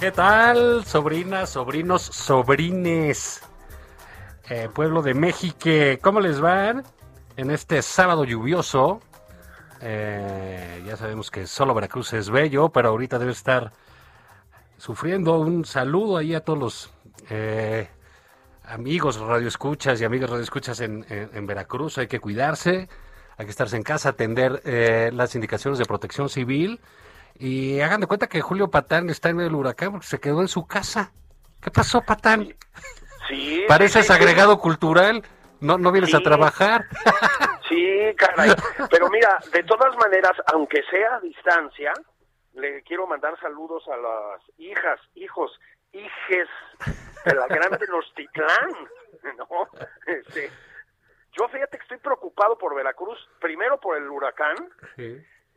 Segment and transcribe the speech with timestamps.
[0.00, 3.42] ¿Qué tal, sobrinas, sobrinos, sobrines?
[4.48, 5.68] Eh, pueblo de México,
[6.00, 6.84] ¿cómo les van
[7.36, 9.02] en este sábado lluvioso?
[9.82, 13.72] Eh, ya sabemos que solo Veracruz es bello, pero ahorita debe estar
[14.78, 15.38] sufriendo.
[15.38, 16.90] Un saludo ahí a todos los
[17.28, 17.86] eh,
[18.64, 21.98] amigos radioescuchas y amigas radioescuchas en, en, en Veracruz.
[21.98, 22.88] Hay que cuidarse,
[23.36, 26.80] hay que estarse en casa, atender eh, las indicaciones de protección civil.
[27.40, 30.42] Y hagan de cuenta que Julio Patán está en medio del huracán porque se quedó
[30.42, 31.12] en su casa.
[31.62, 32.54] ¿Qué pasó, Patán?
[33.28, 33.64] Sí.
[33.66, 34.18] Pareces sí, sí.
[34.18, 35.22] agregado cultural.
[35.60, 36.24] No, no vienes a Sí.
[36.24, 36.84] trabajar.
[37.70, 38.50] Sí, caray.
[38.90, 41.92] Pero mira, de todas maneras, aunque sea a distancia,
[42.54, 45.52] le quiero mandar saludos a las hijas, hijos,
[45.92, 46.48] hijes
[47.24, 48.70] de la gran Tenochtitlán,
[49.38, 49.46] ¿no?
[50.04, 50.50] Este,
[51.38, 54.56] yo fíjate que estoy preocupado por Veracruz, primero por el huracán,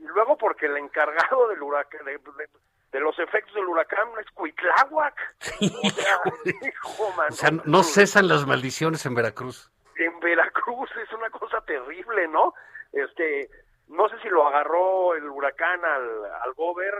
[0.03, 2.49] y luego porque el encargado del huracán, de, de-
[2.91, 5.15] de los efectos del huracán es Cuitláhuac.
[5.61, 6.19] O sea,
[6.61, 7.29] hijo, mano.
[7.29, 9.71] O sea, no, no cesan las maldiciones en Veracruz.
[9.95, 12.53] en Veracruz es una cosa terrible, ¿no?
[12.91, 13.49] Este,
[13.87, 16.93] no sé si lo agarró el huracán al, al gober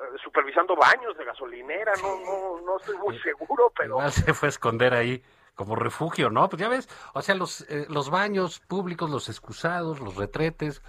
[0.00, 4.48] eh, supervisando baños de gasolinera, no, no, no estoy muy seguro, pero Igual se fue
[4.48, 5.22] a esconder ahí
[5.56, 6.48] como refugio, ¿no?
[6.50, 10.82] Pues ya ves, o sea, los, eh, los baños públicos, los excusados, los retretes,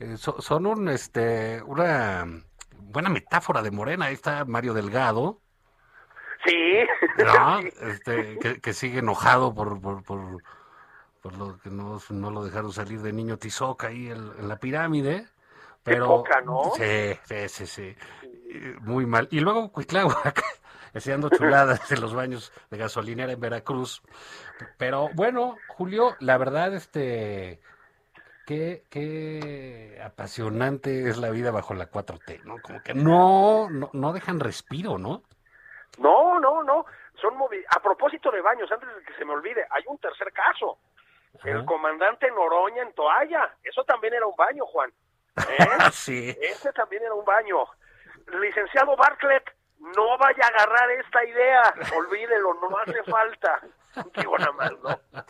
[0.00, 2.26] eh, so- son un, este, una
[2.78, 4.06] buena metáfora de Morena.
[4.06, 5.40] Ahí está Mario Delgado,
[6.44, 6.52] sí,
[7.82, 10.42] Este, que, que sigue enojado por, por, por,
[11.22, 14.58] por lo que no, no lo dejaron salir de niño Tizoc ahí en, en la
[14.58, 15.26] pirámide.
[15.84, 16.72] Pero, poca, ¿no?
[16.76, 17.96] Sí, sí, sí, sí.
[18.80, 19.28] Muy mal.
[19.30, 20.44] Y luego Cuitláhuac,
[20.94, 24.02] haciendo chuladas en los baños de gasolinera en Veracruz.
[24.76, 27.60] Pero bueno, Julio, la verdad, este,
[28.46, 32.56] qué, qué apasionante es la vida bajo la 4T, ¿no?
[32.62, 35.22] Como que no, no, no dejan respiro, ¿no?
[35.98, 36.86] no, no, no,
[37.20, 40.32] son movi a propósito de baños, antes de que se me olvide, hay un tercer
[40.32, 40.78] caso,
[41.44, 44.92] el comandante Noroña en Toalla, eso también era un baño, Juan,
[45.36, 45.90] ¿eh?
[45.92, 46.36] sí.
[46.40, 47.64] Ese también era un baño.
[48.40, 49.44] Licenciado Bartlett,
[49.80, 51.74] no vaya a agarrar esta idea.
[51.96, 53.60] Olvídelo, no hace falta.
[54.16, 55.00] Digo nada más, ¿no?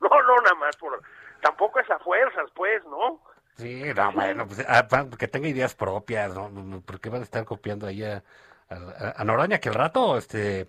[0.00, 0.76] No, no, nada más.
[0.76, 1.00] Por...
[1.40, 3.20] Tampoco es a fuerzas, pues, ¿no?
[3.56, 4.86] Sí, no, bueno, pues, ah,
[5.18, 6.80] que tenga ideas propias, ¿no?
[6.80, 8.22] ¿Por qué van a estar copiando ahí a,
[8.70, 9.58] a- a?
[9.60, 10.68] Que el rato, este,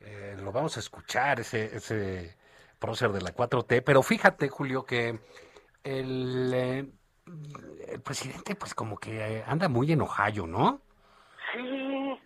[0.00, 2.36] eh, lo vamos a escuchar, ese, ese
[2.78, 3.82] prócer de la 4T.
[3.84, 5.18] Pero fíjate, Julio, que
[5.84, 6.86] el, eh,
[7.88, 10.80] el presidente, pues como que eh, anda muy enojado, ¿no?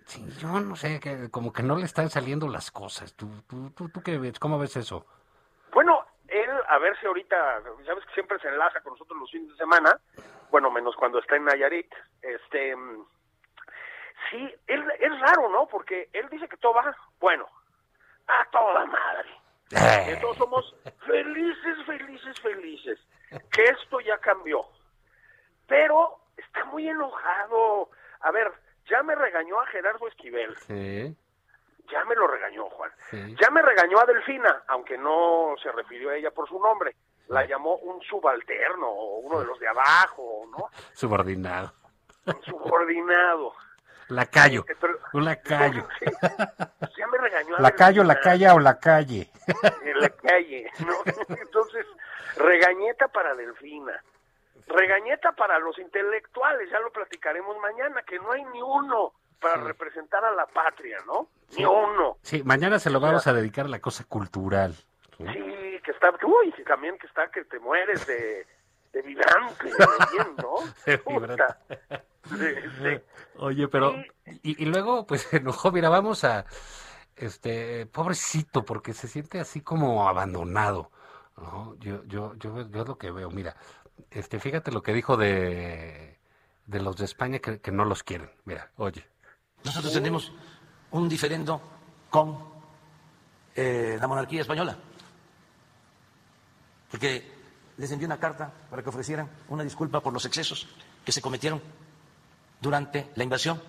[0.09, 3.13] Sí, yo no sé, que como que no le están saliendo las cosas.
[3.15, 4.39] ¿Tú, tú, tú, tú qué ves?
[4.39, 5.05] ¿Cómo ves eso?
[5.71, 9.51] Bueno, él, a ver si ahorita, sabes que siempre se enlaza con nosotros los fines
[9.51, 10.01] de semana,
[10.51, 11.93] bueno, menos cuando está en Nayarit,
[12.23, 12.75] este,
[14.31, 15.67] sí, él, es raro, ¿no?
[15.67, 17.47] Porque él dice que todo va, bueno,
[18.29, 19.29] a toda madre.
[19.69, 20.75] Que todos somos
[21.07, 22.99] felices, felices, felices,
[23.53, 24.65] que esto ya cambió.
[25.67, 27.91] Pero está muy enojado.
[28.21, 28.51] A ver,
[28.89, 31.17] ya me regañó a Gerardo Esquivel, Sí,
[31.91, 32.91] ya me lo regañó Juan.
[33.11, 33.37] sí.
[33.41, 36.95] Ya me regañó a Delfina, aunque no se refirió a ella por su nombre.
[37.29, 40.71] La llamó un subalterno, o uno de los de abajo, ¿no?
[40.95, 41.73] Subordinado.
[42.27, 43.53] Un subordinado.
[44.09, 44.65] Lacayo.
[44.69, 45.87] Eh, pero- Un lacayo.
[45.99, 46.07] Sí,
[46.97, 49.31] ya me regañó a Lacayo, la calle o la calle.
[49.85, 50.95] en la calle, ¿no?
[51.37, 51.87] Entonces,
[52.37, 54.03] regañeta para Delfina.
[54.69, 60.25] Regañeta para los intelectuales, ya lo platicaremos mañana, que no hay ni uno para representar
[60.25, 61.29] a la patria, ¿no?
[61.57, 62.19] Ni uno.
[62.23, 64.75] Sí, mañana se lo vamos a dedicar a la cosa cultural.
[65.17, 68.47] Sí, que está, uy, que también que está que te mueres de,
[68.93, 70.55] de vibrante, bien, ¿no?
[70.87, 73.05] De vibrante.
[73.37, 73.95] Oye, pero
[74.43, 76.45] y, y luego pues se enojó, mira, vamos a
[77.17, 80.91] este pobrecito porque se siente así como abandonado,
[81.37, 81.75] ¿no?
[81.79, 83.57] Yo yo yo yo es lo que veo, mira,
[84.11, 86.19] este fíjate lo que dijo de
[86.69, 88.31] de los de España que, no los quieren.
[88.45, 89.05] Mira, oye.
[89.65, 90.31] Nosotros tenemos
[90.91, 91.61] un diferendo
[92.11, 92.39] con
[93.57, 94.77] eh, la monarquía española,
[96.91, 97.33] porque
[97.79, 100.69] les envié una carta para que ofrecieran una disculpa por los excesos
[101.05, 101.61] que se cometieron
[102.61, 103.61] durante la invasión,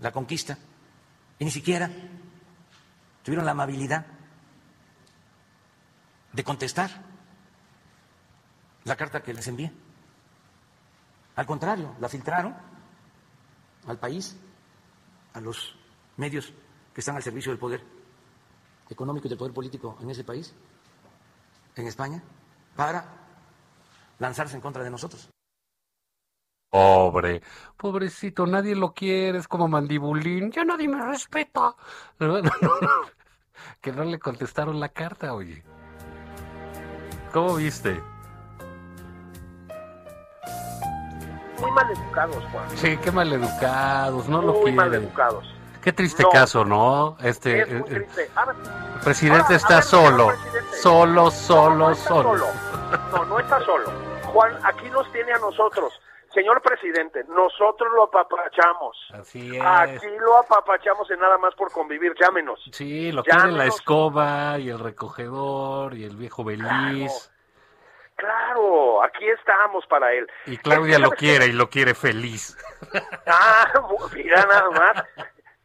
[0.00, 0.56] la conquista,
[1.38, 1.90] y ni siquiera
[3.22, 4.06] tuvieron la amabilidad
[6.32, 6.90] de contestar
[8.84, 9.72] la carta que les envié.
[11.36, 12.54] Al contrario, la filtraron
[13.86, 14.36] al país,
[15.32, 15.76] a los
[16.16, 16.52] medios
[16.92, 17.82] que están al servicio del poder
[18.88, 20.54] económico y del poder político en ese país,
[21.74, 22.22] en España,
[22.76, 23.04] para
[24.18, 25.28] lanzarse en contra de nosotros.
[26.70, 27.42] Pobre,
[27.76, 31.74] pobrecito, nadie lo quiere, es como mandibulín, ya nadie me respeta.
[33.80, 35.62] Que no le contestaron la carta, oye.
[37.32, 38.02] ¿Cómo viste?
[41.60, 42.70] Muy mal educados, Juan.
[42.76, 45.08] Sí, qué maleducados, no lo muy mal quieren.
[45.08, 45.54] educados.
[45.82, 46.30] Qué triste No.
[46.30, 47.16] caso, ¿no?
[47.22, 48.30] Este, Es muy eh, eh, triste.
[48.34, 48.52] Ahora,
[48.94, 50.76] el presidente ahora, está ver, solo, presidente.
[50.78, 52.46] solo, solo, no está solo.
[53.12, 53.90] No, no está solo.
[54.32, 55.92] Juan, aquí nos tiene a nosotros.
[56.32, 58.96] Señor presidente, nosotros lo apapachamos.
[59.12, 59.62] Así es.
[59.64, 62.12] Aquí lo apapachamos en nada más por convivir.
[62.20, 62.58] Llámenos.
[62.72, 66.64] Sí, lo Ya quiere la escoba y el recogedor y el viejo Beliz.
[66.66, 67.33] Claro,
[69.04, 70.26] aquí estamos para él.
[70.46, 72.56] Y Claudia lo quiere y lo quiere feliz.
[73.26, 73.72] Ah,
[74.14, 75.04] mira nada más.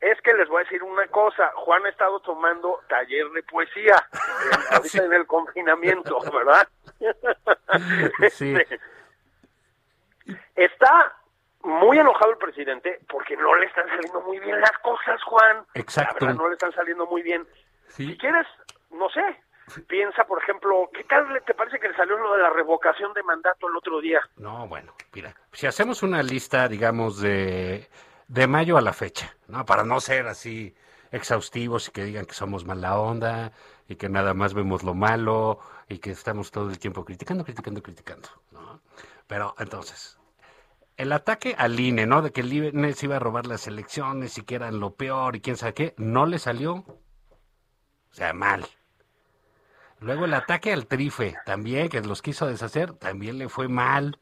[0.01, 1.51] Es que les voy a decir una cosa.
[1.55, 3.95] Juan ha estado tomando taller de poesía
[4.71, 4.97] ahorita Sí.
[4.97, 6.67] en el confinamiento, ¿verdad?
[8.31, 8.55] Sí.
[8.55, 8.79] Este,
[10.55, 11.13] Está
[11.63, 15.65] muy enojado el presidente porque no le están saliendo muy bien las cosas, Juan.
[15.73, 16.17] Exacto.
[16.19, 17.47] La verdad, no le están saliendo muy bien.
[17.89, 18.07] Sí.
[18.07, 18.45] Si quieres,
[18.91, 19.21] no sé,
[19.87, 23.23] piensa, por ejemplo, ¿qué tal te parece que le salió lo de la revocación de
[23.23, 24.19] mandato el otro día?
[24.37, 27.89] No, bueno, mira, si hacemos una lista, digamos, de,
[28.27, 29.65] de mayo a la fecha, ¿no?
[29.65, 30.75] Para no ser así
[31.11, 33.51] exhaustivos y que digan que somos mala onda
[33.87, 37.81] y que nada más vemos lo malo y que estamos todo el tiempo criticando, criticando,
[37.81, 38.81] criticando, ¿no?
[39.27, 40.19] Pero entonces,
[40.97, 42.21] el ataque al INE, ¿no?
[42.21, 45.35] De que el INE se iba a robar las elecciones y que eran lo peor
[45.35, 46.73] y quién sabe qué, no le salió.
[46.73, 48.65] O sea, mal.
[49.99, 54.19] Luego el ataque al Trife, también, que los quiso deshacer, también le fue mal.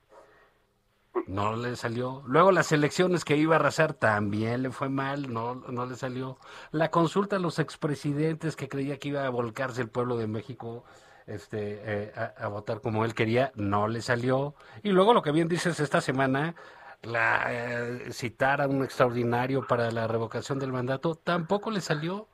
[1.28, 2.24] No le salió.
[2.26, 6.38] Luego las elecciones que iba a arrasar, también le fue mal, no, no le salió.
[6.72, 10.86] La consulta a los expresidentes que creía que iba a volcarse el pueblo de México
[11.26, 14.56] este, eh, a, a votar como él quería, no le salió.
[14.84, 16.56] Y luego lo que bien dices esta semana,
[17.04, 22.28] la, eh, citar a un extraordinario para la revocación del mandato, tampoco le salió.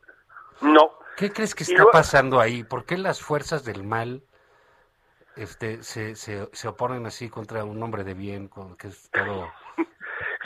[0.62, 0.92] No.
[1.18, 2.64] ¿Qué crees que está luego- pasando ahí?
[2.64, 4.24] ¿Por qué las fuerzas del mal
[5.36, 9.52] este, se, se, se oponen así contra un hombre de bien, con, que es todo,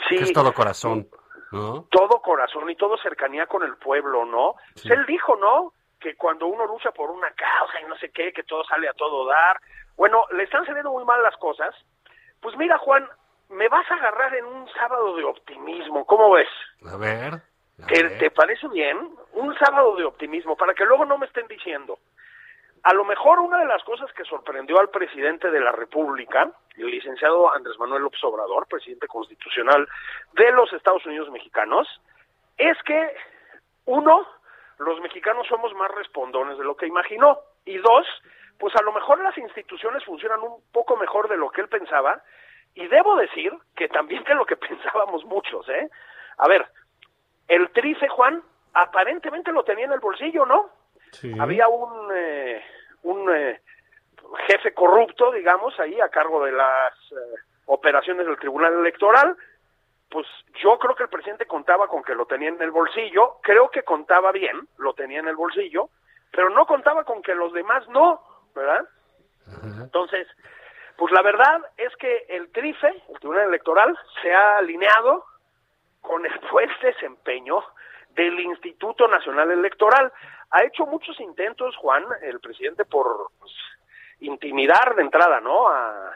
[0.08, 1.08] Sí, que es todo corazón?
[1.52, 1.86] ¿no?
[1.90, 4.54] todo corazón y todo cercanía con el pueblo, ¿no?
[4.74, 4.90] Sí.
[4.92, 5.72] Él dijo, ¿no?
[5.98, 8.92] Que cuando uno lucha por una causa y no sé qué, que todo sale a
[8.92, 9.58] todo dar.
[9.96, 11.74] Bueno, le están saliendo muy mal las cosas.
[12.40, 13.08] Pues mira, Juan,
[13.48, 16.04] me vas a agarrar en un sábado de optimismo.
[16.04, 16.48] ¿Cómo ves?
[16.86, 17.42] A ver.
[17.86, 18.18] ¿Te, ver.
[18.18, 19.10] te parece bien?
[19.32, 21.98] Un sábado de optimismo, para que luego no me estén diciendo.
[22.82, 26.86] A lo mejor una de las cosas que sorprendió al presidente de la República, el
[26.86, 29.86] licenciado Andrés Manuel López Obrador, presidente constitucional
[30.32, 31.88] de los Estados Unidos mexicanos,
[32.56, 33.14] es que,
[33.86, 34.26] uno,
[34.78, 38.06] los mexicanos somos más respondones de lo que imaginó, y dos,
[38.58, 42.22] pues a lo mejor las instituciones funcionan un poco mejor de lo que él pensaba,
[42.74, 45.88] y debo decir que también de lo que pensábamos muchos, ¿eh?
[46.38, 46.66] A ver,
[47.48, 48.42] el trice, Juan,
[48.74, 50.70] aparentemente lo tenía en el bolsillo, ¿no?
[51.12, 51.34] Sí.
[51.40, 52.62] Había un, eh,
[53.02, 53.60] un eh,
[54.46, 59.36] jefe corrupto, digamos, ahí a cargo de las eh, operaciones del Tribunal Electoral.
[60.10, 60.26] Pues
[60.62, 63.82] yo creo que el presidente contaba con que lo tenía en el bolsillo, creo que
[63.82, 65.90] contaba bien, lo tenía en el bolsillo,
[66.30, 68.22] pero no contaba con que los demás no,
[68.54, 68.86] ¿verdad?
[69.46, 69.82] Ajá.
[69.82, 70.26] Entonces,
[70.96, 75.24] pues la verdad es que el TRIFE, el Tribunal Electoral, se ha alineado
[76.00, 77.62] con el buen desempeño
[78.10, 80.12] del Instituto Nacional Electoral.
[80.50, 83.52] Ha hecho muchos intentos, Juan, el presidente, por pues,
[84.20, 85.68] intimidar de entrada, ¿no?
[85.68, 86.12] A,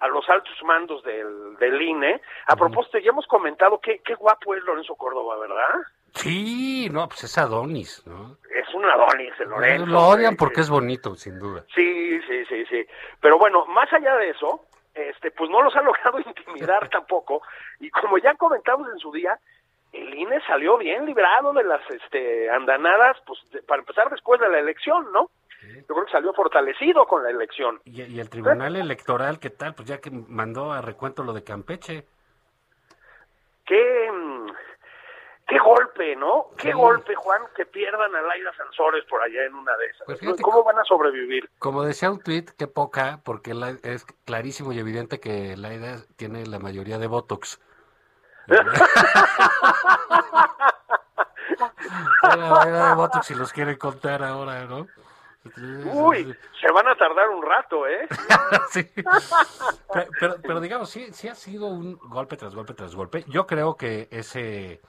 [0.00, 2.20] a los altos mandos del, del INE.
[2.46, 5.86] A propósito, ya hemos comentado que qué guapo es Lorenzo Córdoba, ¿verdad?
[6.14, 8.36] Sí, no, pues es Adonis, ¿no?
[8.50, 9.86] Es un Adonis, el Lorenzo.
[9.86, 11.64] Lo odian porque es bonito, sin duda.
[11.74, 12.86] Sí, sí, sí, sí.
[13.20, 14.67] Pero bueno, más allá de eso,
[15.08, 17.42] este, pues no los ha logrado intimidar tampoco.
[17.80, 19.38] Y como ya comentamos en su día,
[19.92, 24.48] el INE salió bien librado de las este, andanadas, pues de- para empezar después de
[24.48, 25.30] la elección, ¿no?
[25.60, 27.80] Yo creo que salió fortalecido con la elección.
[27.84, 29.74] Y, y el Tribunal Electoral, ¿qué tal?
[29.74, 32.04] Pues ya que mandó a recuento lo de Campeche.
[33.66, 34.37] Qué, mm,
[35.48, 36.50] qué golpe, ¿no?
[36.56, 36.76] Qué Sí.
[36.76, 40.02] golpe, Juan, que pierdan a Laida Sansores por allá en una de esas.
[40.06, 41.48] Pues fíjate ¿Cómo van a sobrevivir?
[41.58, 46.46] Como decía un tuit, qué poca, porque la- es clarísimo y evidente que Laida tiene
[46.46, 47.60] la mayoría de Botox.
[52.20, 54.86] Tiene la mayoría de Botox si los quieren contar ahora, ¿no?
[55.94, 58.06] Uy, se van a tardar un rato, ¿eh?
[58.70, 58.86] Sí.
[59.92, 63.24] Pero, pero, pero digamos, sí, sí ha sido un golpe tras golpe tras golpe.
[63.28, 64.80] Yo creo que ese,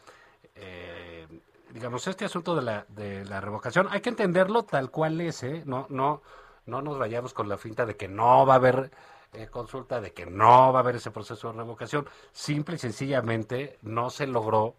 [0.59, 1.27] eh,
[1.71, 5.63] digamos, este asunto de la, de la revocación, hay que entenderlo tal cual es, ¿eh?
[5.65, 6.21] No, no,
[6.65, 8.91] no nos vayamos con la finta de que no va a haber
[9.33, 12.07] eh, consulta, de que no va a haber ese proceso de revocación.
[12.31, 14.75] Simple y sencillamente no se logró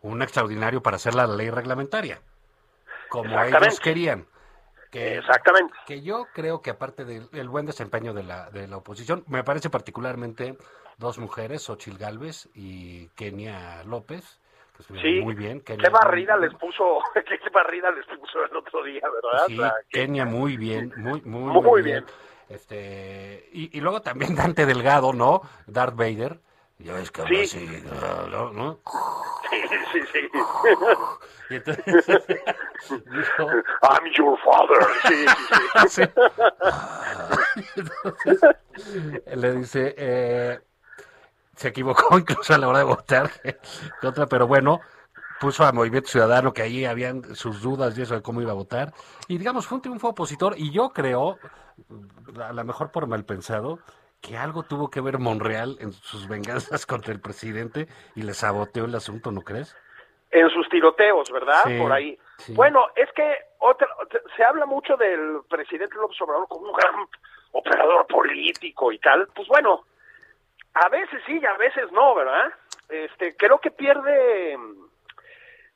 [0.00, 2.20] un extraordinario para hacer la ley reglamentaria,
[3.08, 4.26] como ellos querían.
[4.90, 5.72] Que, Exactamente.
[5.86, 9.42] que yo creo que aparte del el buen desempeño de la, de la oposición, me
[9.42, 10.58] parece particularmente
[10.98, 14.41] dos mujeres, Xochil Gálvez y Kenia López,
[14.86, 15.24] que estuvieron Sí.
[15.24, 15.60] muy bien.
[15.60, 19.46] Kenia Qué barrida les puso, qué barrida les puso el otro día, ¿verdad?
[19.46, 22.04] Sí, La- Kenia muy bien, muy, muy, Muy muy, bien.
[22.04, 22.16] bien.
[22.48, 25.42] Este, y, y luego también Dante Delgado, ¿no?
[25.66, 26.40] Darth Vader.
[26.78, 27.42] Ya ves que Sí.
[27.42, 27.82] así,
[28.28, 28.50] ¿no?
[28.52, 28.80] ¿no?
[29.50, 29.56] Sí,
[29.92, 30.28] sí, sí.
[31.50, 32.06] Y entonces
[32.88, 33.50] dijo,
[33.82, 34.86] I'm your father.
[35.06, 36.02] Sí, sí, sí.
[36.02, 36.02] Sí.
[37.76, 38.40] Entonces,
[39.36, 40.60] le dice, eh,
[41.56, 43.30] se equivocó incluso a la hora de votar
[44.00, 44.80] contra, pero bueno,
[45.40, 48.54] puso a Movimiento Ciudadano que ahí habían sus dudas y eso de cómo iba a
[48.54, 48.92] votar.
[49.28, 51.38] Y digamos, fue un triunfo opositor y yo creo,
[52.40, 53.80] a lo mejor por mal pensado,
[54.20, 58.84] que algo tuvo que ver Monreal en sus venganzas contra el presidente y le saboteó
[58.84, 59.76] el asunto, ¿no crees?
[60.30, 61.64] En sus tiroteos, ¿verdad?
[61.66, 62.18] Sí, Por ahí.
[62.38, 62.54] sí.
[62.54, 63.86] Bueno, es que otra,
[64.34, 66.94] se habla mucho del presidente López Obrador como un gran
[67.50, 69.28] operador político y tal.
[69.34, 69.84] Pues bueno,
[70.74, 72.52] a veces sí y a veces no, ¿verdad?
[72.88, 74.58] Este, creo que pierde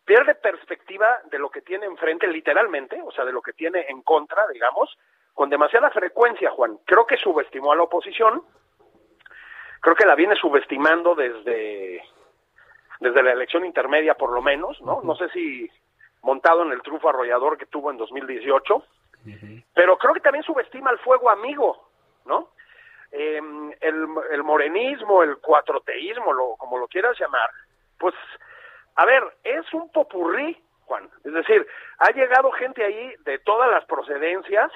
[0.04, 4.02] pierde perspectiva de lo que tiene enfrente literalmente, o sea, de lo que tiene en
[4.02, 4.96] contra, digamos,
[5.34, 6.78] con demasiada frecuencia, Juan.
[6.84, 8.42] Creo que subestimó a la oposición.
[9.80, 12.02] Creo que la viene subestimando desde
[13.00, 15.02] desde la elección intermedia por lo menos, ¿no?
[15.02, 15.70] No sé si
[16.22, 18.84] montado en el trufo arrollador que tuvo en 2018,
[19.74, 21.88] pero creo que también subestima el fuego amigo,
[22.24, 22.50] ¿no?
[23.18, 23.40] Eh,
[23.80, 27.48] el, morenismo, el cuatroteísmo, lo, como lo quieras llamar,
[27.98, 28.14] pues,
[28.94, 31.08] a ver, es un popurrí, Juan.
[31.24, 31.66] Es decir,
[31.98, 34.70] ha llegado gente ahí de todas las procedencias,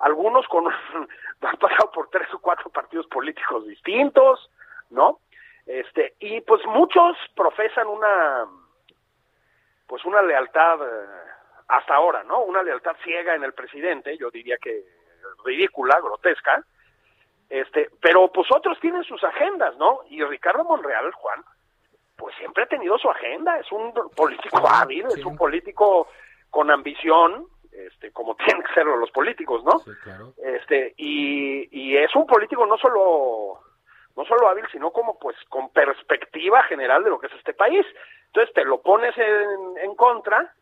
[0.00, 0.66] algunos con
[1.40, 4.50] han pasado por tres o cuatro partidos políticos distintos,
[4.90, 5.20] ¿no?
[5.64, 8.44] Este, y pues muchos profesan una
[9.86, 11.06] pues una lealtad eh,
[11.68, 12.42] hasta ahora, ¿no?
[12.42, 14.84] Una lealtad ciega en el presidente, yo diría que
[15.42, 16.62] ridícula, grotesca.
[17.48, 20.00] Este, pero pues otros tienen sus agendas, ¿no?
[20.08, 21.44] Y Ricardo Monreal, Juan,
[22.16, 26.08] pues siempre ha tenido su agenda, es un político hábil, es un político
[26.50, 29.78] con ambición, este, como tienen que serlo los políticos, ¿no?
[29.80, 30.32] Sí, claro.
[30.36, 33.60] este y, y es un político no solo
[34.14, 37.86] no solo hábil sino como pues con perspectiva general de lo que es este país
[38.26, 40.54] entonces te lo pones en, en contra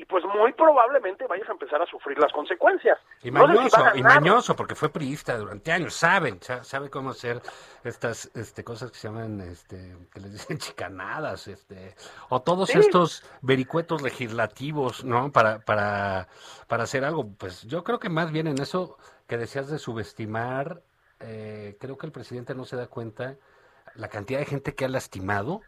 [0.00, 3.58] y pues muy probablemente vayas a empezar a sufrir las consecuencias Y No sé si
[3.58, 7.42] mañoso, y mañoso, porque fue priista durante años, saben, sa- sabe cómo hacer
[7.82, 11.96] estas este, cosas que se llaman, este, que les dicen chicanadas, este,
[12.28, 12.78] o todos Sí.
[12.78, 15.32] estos vericuetos legislativos, ¿no?
[15.32, 16.28] Para, para,
[16.68, 17.26] para hacer algo.
[17.36, 20.80] Pues yo creo que más bien en eso que decías de subestimar,
[21.20, 23.34] eh, creo que el presidente no se da cuenta
[23.96, 25.60] la cantidad de gente que ha lastimado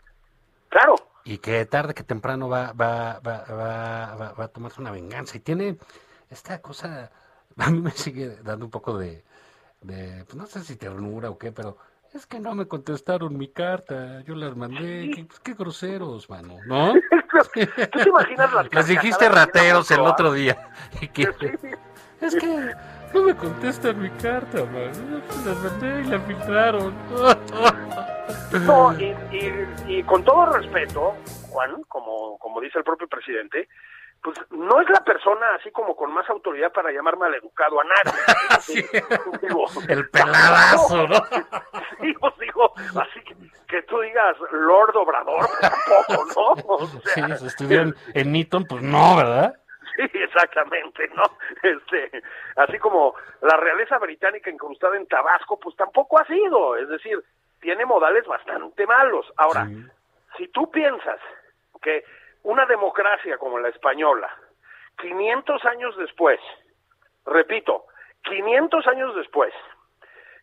[0.68, 5.36] claro y que tarde que temprano va, va, va, va, va, a tomarse una venganza.
[5.36, 5.78] Y tiene
[6.30, 7.10] esta cosa,
[7.56, 9.24] a mí me sigue dando un poco de,
[9.82, 11.76] de pues no sé si ternura o qué, pero
[12.12, 16.94] es que no me contestaron mi carta, yo las mandé, qué, qué groseros, mano, ¿no?
[17.54, 20.70] tú te imaginas las Les dijiste rateros el otro día.
[21.00, 22.26] Y que, Sí.
[22.26, 22.74] es que
[23.14, 25.22] no me contestan mi carta, man.
[25.44, 26.94] Las mandé y la filtraron.
[28.66, 31.14] No, y, y- y con todo respeto,
[31.50, 33.68] Juan, como, como dice el propio presidente,
[34.22, 38.18] pues no es la persona así como con más autoridad para llamar maleducado a nadie.
[38.60, 38.84] Sí.
[39.40, 41.16] Digo, El peladazo, ¿no?
[42.00, 43.34] Sí, os digo, así que,
[43.68, 46.24] que tú digas Lord Obrador, pues tampoco,
[46.66, 46.74] ¿no?
[46.74, 49.54] O Sí, sea, si estuvieron en Eaton, pues no, ¿verdad?
[49.96, 51.22] sí, Exactamente, ¿no?
[51.62, 52.22] Este,
[52.56, 57.22] así como la realeza británica incrustada en Tabasco, pues tampoco ha sido, es decir,
[57.60, 59.26] tiene modales bastante malos.
[59.36, 59.66] Ahora,
[60.36, 61.20] si tú piensas
[61.82, 62.04] que
[62.42, 64.30] una democracia como la española,
[64.98, 66.40] 500 años después,
[67.26, 67.84] repito,
[68.22, 69.52] 500 años después,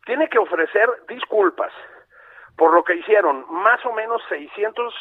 [0.05, 1.71] tiene que ofrecer disculpas
[2.55, 4.93] por lo que hicieron más o menos 600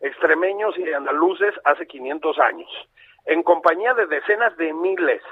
[0.00, 2.70] extremeños y andaluces hace 500 años,
[3.24, 5.22] en compañía de decenas de miles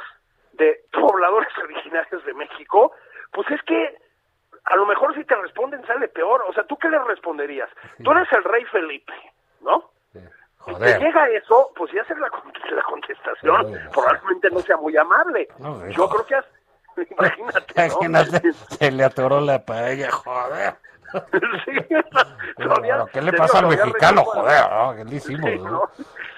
[0.53, 2.93] de pobladores originarios de México,
[3.33, 3.97] pues es que
[4.67, 6.45] a lo mejor si te responden sale peor.
[6.49, 7.69] O sea, ¿tú qué le responderías?
[8.03, 9.13] Tú eres el rey Felipe,
[9.61, 9.91] ¿no?
[10.13, 12.29] Si te llega eso, pues ya hacer la,
[12.75, 15.49] la contestación probablemente no sea muy amable.
[15.91, 16.45] Yo creo que has,
[17.11, 18.53] imagínate, ¿no?
[18.53, 20.75] se le atoró la paella, joder.
[21.65, 21.73] sí,
[23.13, 24.69] ¿Qué le pasa al mexicano, joder?
[24.69, 24.97] ¿no?
[24.97, 25.51] ¿Qué le hicimos?
[25.61, 25.91] ¿no?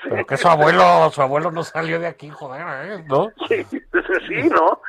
[0.02, 3.04] Pero que su abuelo, su abuelo no salió de aquí, joder, ¿eh?
[3.08, 3.30] ¿no?
[3.48, 4.82] Sí, sí, ¿no?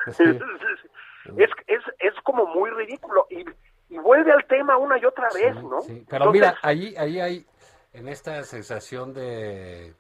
[1.38, 3.46] Es, es, es como muy ridículo y,
[3.90, 5.82] y vuelve al tema una y otra vez, ¿no?
[5.82, 6.06] Sí.
[6.10, 7.46] Pero mira, ahí, ahí hay,
[7.94, 9.94] en esta sensación de,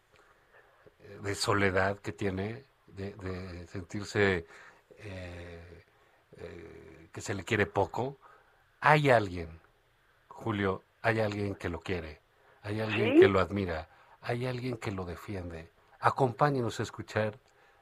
[1.21, 4.45] de soledad que tiene, de, de sentirse
[4.97, 5.83] eh,
[6.37, 8.17] eh, que se le quiere poco,
[8.81, 9.49] hay alguien,
[10.27, 12.19] Julio, hay alguien que lo quiere,
[12.61, 13.89] hay alguien que lo admira,
[14.21, 15.69] hay alguien que lo defiende.
[15.99, 17.37] Acompáñenos a escuchar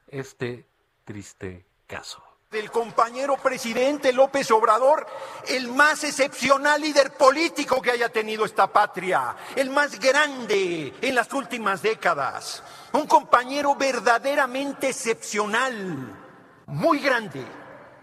[0.07, 0.65] este
[1.05, 5.05] triste caso del compañero presidente López Obrador,
[5.49, 11.33] el más excepcional líder político que haya tenido esta patria, el más grande en las
[11.33, 12.63] últimas décadas,
[12.93, 16.15] un compañero verdaderamente excepcional,
[16.67, 17.43] muy grande,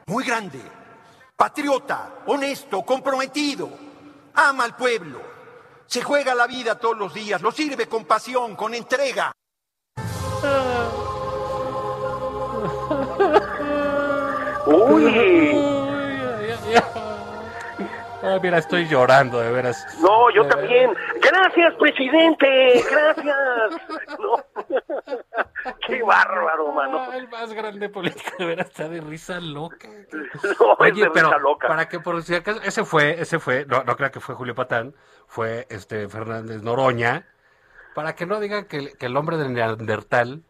[0.09, 0.61] muy grande,
[1.37, 3.71] patriota, honesto, comprometido,
[4.35, 5.23] ama al pueblo,
[5.87, 9.33] se juega la vida todos los días, lo sirve con pasión, con entrega.
[14.67, 15.61] Uy.
[18.27, 19.85] Ah, mira, estoy llorando, de veras.
[20.01, 20.91] No, yo De también.
[21.21, 22.83] Gracias, presidente.
[22.91, 23.37] Gracias.
[24.19, 24.43] No.
[25.87, 27.13] Qué bárbaro, mano.
[27.13, 29.89] El más grande político, de veras, está de risa loca.
[29.91, 31.69] No, es de pero risa loca.
[31.69, 34.55] para que por si acaso, ese fue, ese fue, no, no creo que fue Julio
[34.55, 34.95] Patán,
[35.27, 37.27] fue este Fernández Noroña,
[37.95, 40.43] para que no digan que, el- que el hombre de Neandertal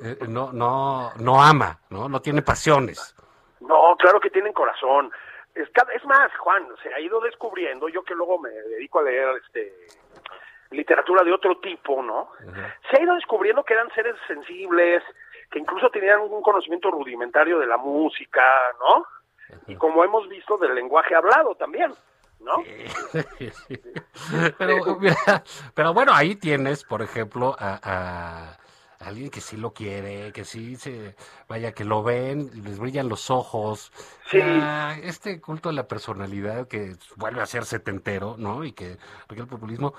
[0.00, 2.10] eh, no, no, no ama, ¿no?
[2.10, 3.14] No tiene pasiones.
[3.60, 5.10] No, claro que tienen corazón.
[5.54, 9.40] Es, es más, Juan, se ha ido descubriendo, yo que luego me dedico a leer
[9.44, 9.72] este
[10.70, 12.30] literatura de otro tipo, ¿no?
[12.90, 15.02] Se ha ido descubriendo que eran seres sensibles,
[15.50, 18.42] que incluso tenían un conocimiento rudimentario de la música,
[18.80, 19.06] ¿no?
[19.68, 21.92] Y como hemos visto, del lenguaje hablado también,
[22.40, 22.56] ¿no?
[24.58, 25.42] pero, mira,
[25.74, 28.58] pero bueno, ahí tienes, por ejemplo, a, a
[29.00, 31.14] alguien que sí lo quiere, que sí se,
[31.48, 33.92] vaya, que lo ven, les brillan los ojos.
[34.26, 34.40] Sí.
[34.42, 38.64] Ah, este culto a la personalidad que vuelve a ser setentero, ¿no?
[38.64, 38.96] Y que,
[39.30, 39.94] el populismo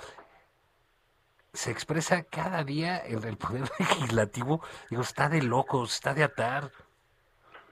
[1.54, 4.62] se expresa cada día en el poder legislativo.
[4.90, 6.72] Digo, está de locos, está de atar.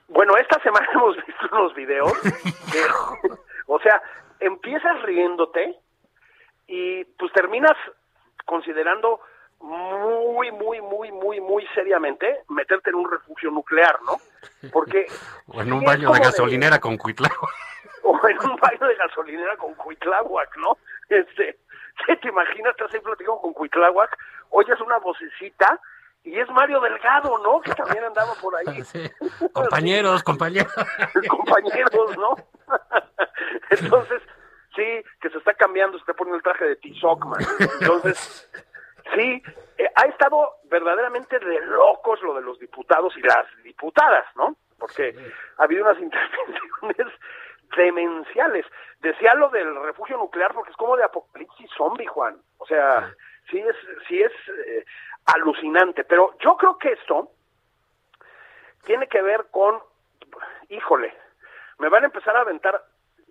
[0.08, 2.12] Bueno, esta semana hemos visto unos videos.
[2.72, 2.82] que,
[3.66, 4.00] o sea,
[4.40, 5.78] empiezas riéndote
[6.68, 7.76] y pues terminas
[8.44, 9.20] considerando
[9.66, 14.20] muy, muy, muy, muy, muy seriamente meterte en un refugio nuclear, ¿no?
[14.72, 15.06] Porque...
[15.48, 17.30] O en un baño de gasolinera con Cuitlao.
[18.02, 20.76] o en un baño de gasolinera con Cuitláhuac, ¿no?
[21.08, 21.58] Este,
[22.06, 22.72] ¿qué te imaginas?
[22.72, 24.16] Estás ahí platicando con Cuitláhuac,
[24.50, 25.80] oyes una vocecita
[26.24, 27.60] y es Mario Delgado, ¿no?
[27.60, 28.82] Que también andaba por ahí.
[28.84, 29.10] Sí.
[29.52, 30.72] Compañeros, compañeros.
[31.28, 32.36] compañeros, ¿no?
[33.70, 34.22] Entonces,
[34.74, 37.40] sí, que se está cambiando, se está poniendo el traje de Tizoc, man.
[37.80, 38.48] Entonces,
[39.14, 39.42] sí,
[39.78, 44.56] eh, ha estado verdaderamente de locos lo de los diputados y las diputadas, ¿no?
[44.78, 45.14] Porque
[45.58, 47.12] ha habido unas intervenciones
[47.76, 48.66] demenciales.
[49.00, 52.40] Decía lo del refugio nuclear porque es como de apocalipsis zombie, Juan.
[52.58, 53.12] O sea,
[53.50, 53.76] sí es,
[54.08, 54.32] sí es
[54.66, 54.84] eh,
[55.26, 56.04] alucinante.
[56.04, 57.30] Pero yo creo que esto
[58.84, 59.80] tiene que ver con,
[60.68, 61.14] híjole,
[61.78, 62.82] me van a empezar a aventar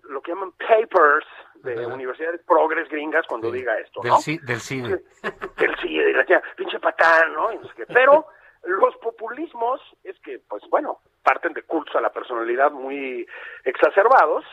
[0.08, 1.94] lo que llaman papers de Ajá.
[1.94, 4.18] universidades progres gringas cuando diga esto, Del, ¿no?
[4.18, 4.88] ci- del cine.
[5.58, 7.52] del sí, de la tía, pinche patán, ¿no?
[7.52, 7.86] Y no sé qué.
[7.86, 8.26] Pero
[8.64, 13.26] los populismos es que, pues bueno, parten de cultos a la personalidad muy
[13.64, 14.44] exacerbados.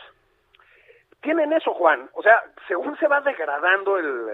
[1.20, 2.10] Tienen eso, Juan.
[2.14, 4.28] O sea, según se va degradando el,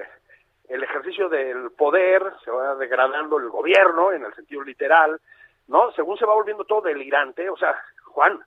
[0.68, 5.20] el ejercicio del poder, se va degradando el gobierno en el sentido literal,
[5.68, 5.92] ¿no?
[5.92, 8.40] Según se va volviendo todo delirante, o sea, Juan,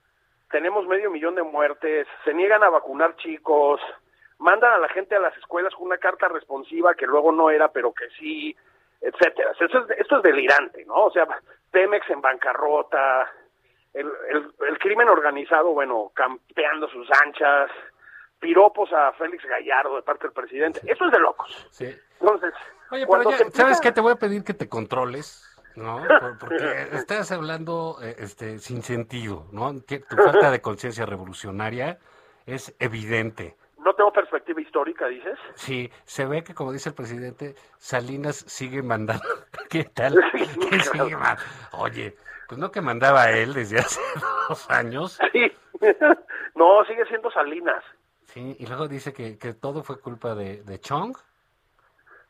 [0.54, 3.82] tenemos medio millón de muertes, se niegan a vacunar chicos,
[4.38, 7.70] mandan a la gente a las escuelas con una carta responsiva que luego no era,
[7.70, 8.56] pero que sí.
[9.02, 9.52] etcétera.
[9.60, 11.06] Esto es, esto es delirante, ¿no?
[11.08, 11.28] O sea,
[11.72, 13.30] Pemex en bancarrota,
[13.94, 17.70] el, el, el crimen organizado, bueno, campeando sus anchas,
[18.40, 20.80] piropos a Félix Gallardo de parte del presidente.
[20.86, 21.68] Eso es de locos.
[21.72, 21.94] Sí.
[22.22, 22.54] Entonces,
[22.92, 23.92] Oye, pero ya, empieza- ¿sabes qué?
[23.92, 26.04] Te voy a pedir que te controles, ¿no?
[26.20, 29.74] Por- porque estás hablando eh, este, sin sentido, ¿no?
[29.82, 32.00] Tu falta de conciencia revolucionaria
[32.46, 33.58] es evidente.
[33.78, 35.38] No tengo perspectiva histórica, dices.
[35.56, 39.24] Sí, se ve que, como dice el presidente, Salinas sigue mandando.
[39.70, 40.24] ¿Qué tal?
[40.70, 41.18] ¿Qué sigue
[41.74, 42.16] Oye,
[42.48, 44.00] pues no que mandaba él desde hace
[44.48, 45.20] dos años.
[45.34, 45.52] Sí.
[46.56, 47.84] no, sigue siendo Salinas.
[48.26, 51.16] Sí, y luego dice que, que todo fue culpa de, de Chong.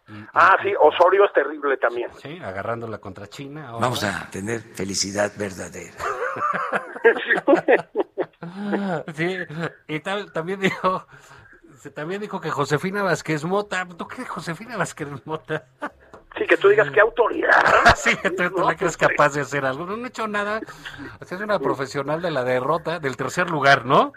[0.08, 2.10] Y- y- Ah, sí, Osorio es terrible también.
[2.22, 3.70] Sí, agarrándola contra China.
[3.70, 3.82] ahora.
[3.82, 5.94] Vamos a tener felicidad verdadera.
[9.16, 9.38] Sí,
[9.88, 11.06] y tal- también dijo,
[11.96, 15.66] también dijo que Josefina Vázquez Mota, ¿tú crees Josefina Vázquez Mota?
[16.38, 17.52] Sí, que tú digas qué autoridad.
[17.96, 20.62] Sí, tú, tú No, la crees capaz de hacer algo, no, no he hecho nada,
[21.20, 24.14] o sea, es una profesional de la derrota, del tercer lugar, ¿no?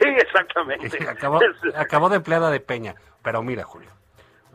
[0.00, 0.88] Sí, exactamente.
[1.76, 3.90] Acabó de empleada de Peña, pero mira, Julio,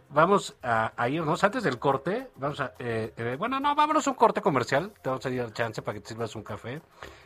[0.10, 4.12] vamos a, a irnos, antes del corte, vamos a, eh, eh, bueno, no, vámonos a
[4.12, 6.82] un corte comercial, te vamos a dar chance para que te sirvas un café,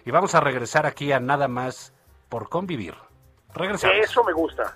[0.05, 1.93] y vamos a regresar aquí a nada más
[2.29, 2.95] por convivir.
[3.53, 3.95] Regresamos.
[3.97, 4.75] Eso me gusta.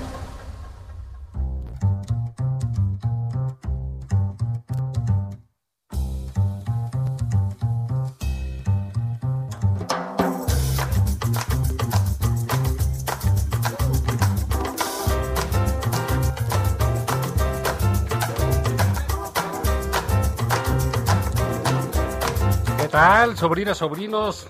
[22.91, 24.47] Tal, sobrinas, sobrinos,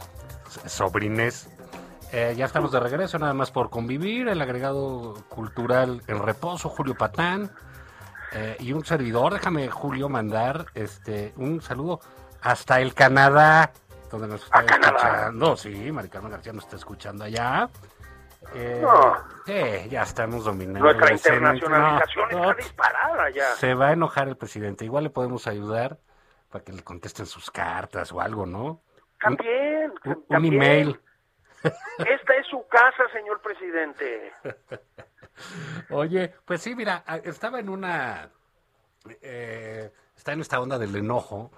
[0.65, 1.49] sobrines?
[2.11, 6.95] Eh, ya estamos de regreso, nada más por convivir, el agregado cultural en reposo, Julio
[6.95, 7.51] Patán,
[8.33, 12.01] eh, y un servidor, déjame, Julio, mandar este un saludo
[12.41, 13.71] hasta el Canadá,
[14.09, 15.55] donde nos está escuchando.
[15.55, 17.69] Sí, Maricarmen García nos está escuchando allá.
[18.55, 19.15] Eh, No.
[19.45, 20.79] sí, ya estamos dominando.
[20.79, 23.55] Nuestra internacionalización No, no, está disparada ya.
[23.55, 24.83] se va a enojar el presidente.
[24.83, 25.97] Igual le podemos ayudar
[26.51, 28.83] para que le contesten sus cartas o algo, ¿no?
[29.21, 29.91] También.
[30.05, 30.53] Un, un también.
[30.55, 31.01] email.
[31.97, 34.33] Esta es su casa, señor presidente.
[35.89, 38.29] Oye, pues sí, mira, estaba en una...
[39.21, 41.51] eh, está en esta onda del enojo,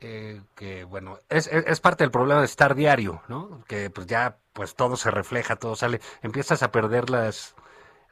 [0.00, 3.62] eh, que bueno, es, es- es parte del problema de estar diario, ¿no?
[3.66, 7.54] Que pues ya, pues todo se refleja, todo sale, empiezas a perder las,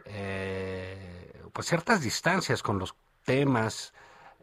[0.05, 2.95] eh, pues ciertas distancias con los
[3.25, 3.93] temas,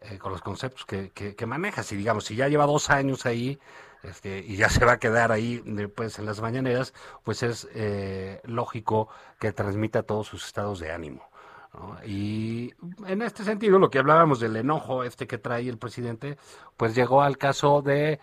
[0.02, 1.92] eh, con los conceptos que, que- que manejas.
[1.92, 3.60] Y digamos, si ya lleva dos años ahí
[4.04, 8.42] este, y ya se va a quedar ahí después en las mañaneras, pues es eh,
[8.46, 9.10] lógico
[9.40, 11.30] que transmita todos sus estados de ánimo.
[11.74, 11.98] ¿no?
[12.06, 12.74] Y
[13.08, 16.38] en este sentido, lo que hablábamos del enojo este que trae el presidente,
[16.78, 18.20] pues llegó al caso de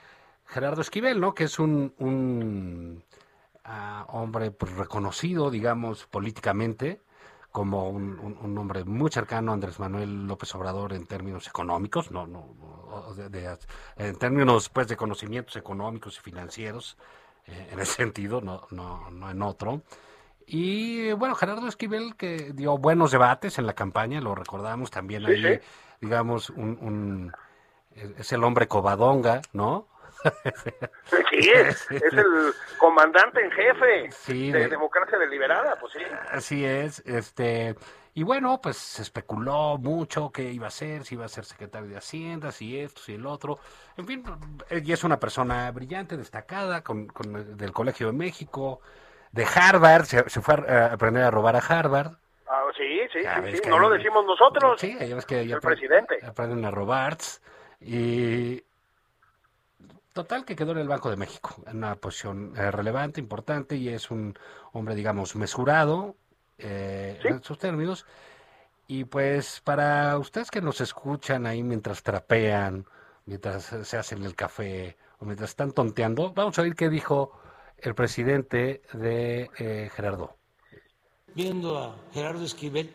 [0.46, 1.34] Gerardo Esquivel, ¿no?
[1.34, 3.04] Que es un, un
[3.64, 7.00] ah, hombre pues, reconocido, digamos, políticamente,
[7.56, 12.10] como un, un- un hombre muy cercano a Andrés Manuel López Obrador en términos económicos,
[12.10, 12.40] no, no,
[12.90, 13.56] o de- de-
[13.96, 16.98] en términos pues de conocimientos económicos y financieros,
[17.46, 19.80] eh, en ese sentido, no, no, no en otro.
[20.46, 25.42] Y bueno, Gerardo Esquivel que dio buenos debates en la campaña, lo recordamos también ahí,
[25.42, 25.58] sí.
[26.02, 27.32] digamos, un, un-
[28.18, 29.88] es el hombre cobadonga, ¿no?
[31.30, 36.00] Sí, es, es el comandante en jefe Sí, de de- Democracia Deliberada, pues sí.
[36.30, 37.74] Así es, este,
[38.14, 41.88] y bueno, pues se especuló mucho qué iba a ser, si iba a ser secretario
[41.88, 43.58] de Hacienda, si esto, si el otro,
[43.96, 44.24] en fin,
[44.70, 48.80] y es una persona brillante, destacada, con, con- del Colegio de México,
[49.32, 52.12] de Harvard, se, se fue a, a aprender a robar a Harvard.
[52.48, 53.20] Ah, sí, sí,
[53.56, 54.80] sí, no lo decimos nosotros.
[54.80, 56.18] Sí, ya ves que ya el presidente.
[56.24, 57.16] aprenden a robar,
[57.80, 58.62] y
[60.16, 63.90] total que quedó en el Banco de México, en una posición eh, relevante, importante, y
[63.90, 64.34] es un
[64.72, 66.16] hombre, digamos, mesurado
[66.58, 67.28] eh, Sí.
[67.28, 68.06] en sus términos.
[68.88, 72.86] Y pues para ustedes que nos escuchan ahí mientras trapean,
[73.26, 76.32] mientras se hacen el café o mientras están tonteando.
[76.32, 77.38] Vamos a oír qué dijo
[77.76, 80.34] el presidente de eh, Gerardo.
[81.34, 82.90] Viendo a Gerardo Esquivel,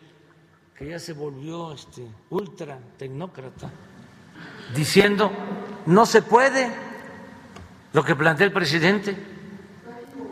[0.76, 3.70] que ya se volvió este ultra tecnócrata,
[4.74, 5.30] diciendo
[5.86, 6.91] no se puede
[7.92, 9.16] lo que plantea el presidente.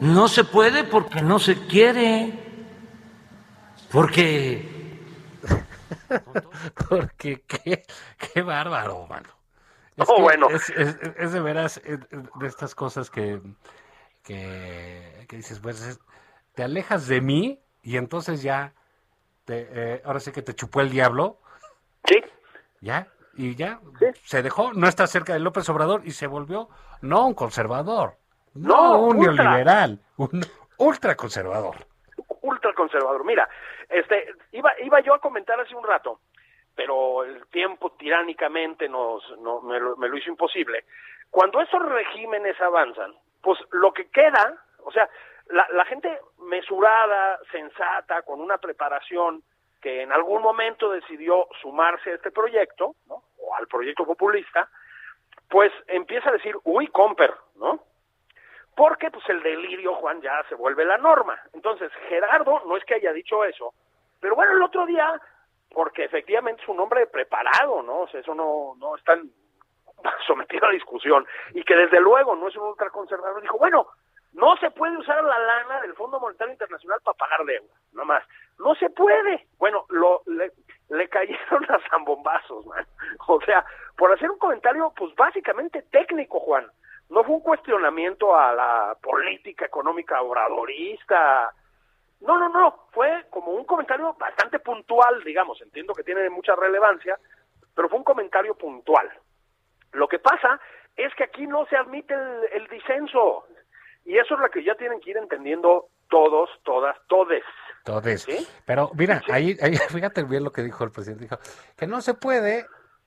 [0.01, 2.33] No se puede porque no se quiere,
[3.93, 4.65] porque
[6.89, 7.85] Porque qué,
[8.19, 9.29] qué bárbaro, mano.
[9.97, 10.49] Es, Oh, bueno.
[10.51, 11.99] es, es- es de veras eh,
[12.37, 13.41] de estas cosas que,
[14.23, 16.01] que, que dices, pues es-
[16.55, 18.73] te alejas de mí y entonces ya,
[19.45, 21.41] te, eh, ahora sí que te chupó el diablo,
[22.07, 22.17] Sí,
[22.81, 24.07] ya, y ya Sí.
[24.25, 26.69] se dejó, no está cerca de López Obrador y se volvió
[27.03, 28.15] no un conservador,
[28.55, 29.45] no, No, un ultra.
[29.45, 30.45] neoliberal, un
[30.79, 31.77] ultraconservador.
[32.43, 33.25] ultraconservador.
[33.25, 33.49] Mira,
[33.89, 36.21] este, iba, iba yo a comentar hace un rato,
[36.75, 40.85] pero el tiempo tiránicamente nos, no, me, lo, me lo hizo imposible.
[41.31, 43.13] Cuando esos regímenes avanzan,
[43.43, 45.09] pues lo que queda, o sea,
[45.49, 49.43] la, la gente mesurada, sensata, con una preparación
[49.81, 53.23] que en algún momento decidió sumarse a este proyecto, ¿no?
[53.39, 54.69] o al proyecto populista,
[55.49, 57.81] pues empieza a decir, uy, comper, ¿no?
[58.81, 61.39] porque pues el delirio, Juan, ya se vuelve la norma.
[61.53, 63.75] Entonces, Gerardo no es que haya dicho eso,
[64.21, 65.21] pero bueno, el otro día,
[65.71, 68.01] porque efectivamente es un hombre preparado, ¿no?
[68.01, 69.19] O sea, eso no, no está
[70.27, 73.87] sometido a discusión, y que desde luego no es un ultraconservador, dijo, bueno,
[74.33, 78.25] no se puede usar la lana del Fondo Monetario Internacional para pagar deuda, nada más.
[78.59, 79.47] No se puede.
[79.59, 82.87] Bueno, lo, le, cayeron a zambombazos, man.
[83.27, 83.65] O sea,
[83.97, 86.67] por hacer un comentario, pues básicamente técnico, Juan.
[87.09, 91.53] No fue un cuestionamiento a la política económica obradorista.
[92.21, 92.87] No, no, no.
[92.93, 95.61] Fue como un comentario bastante puntual, digamos.
[95.61, 97.19] Entiendo que tiene mucha relevancia,
[97.75, 99.11] pero fue un comentario puntual.
[99.93, 100.61] Lo que pasa
[100.97, 102.15] es que aquí no se admite
[102.53, 103.45] el disenso.
[104.11, 107.45] Y eso es lo que ya tienen que ir entendiendo todos, todas, todes.
[107.79, 108.45] Entonces, ¿Sí?
[108.67, 111.27] pero mira, ahí, ahí fíjate bien lo que dijo el presidente.
[111.27, 111.39] Dijo
[111.77, 112.67] que no se puede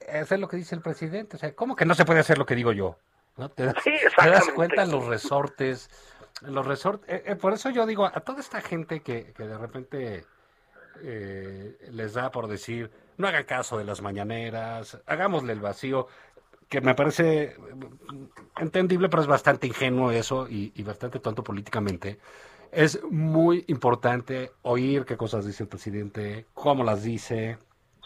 [0.10, 1.36] hacer lo que dice el presidente.
[1.36, 2.96] O sea, ¿cómo que no se puede hacer lo que digo yo?
[3.36, 3.50] ¿No?
[3.50, 5.90] ¿Te, das, Sí, te das cuenta los resortes?
[6.42, 7.10] Los resortes.
[7.10, 10.24] eh, eh, por eso yo digo, a toda esta gente que, que de repente
[11.02, 16.08] eh, les da por decir, no hagan caso de las mañaneras, hagámosle el vacío,
[16.70, 17.56] que me parece
[18.58, 22.20] entendible, pero es bastante ingenuo eso y, y bastante tonto políticamente.
[22.72, 27.58] Es muy importante oír qué cosas dice el presidente, cómo las dice,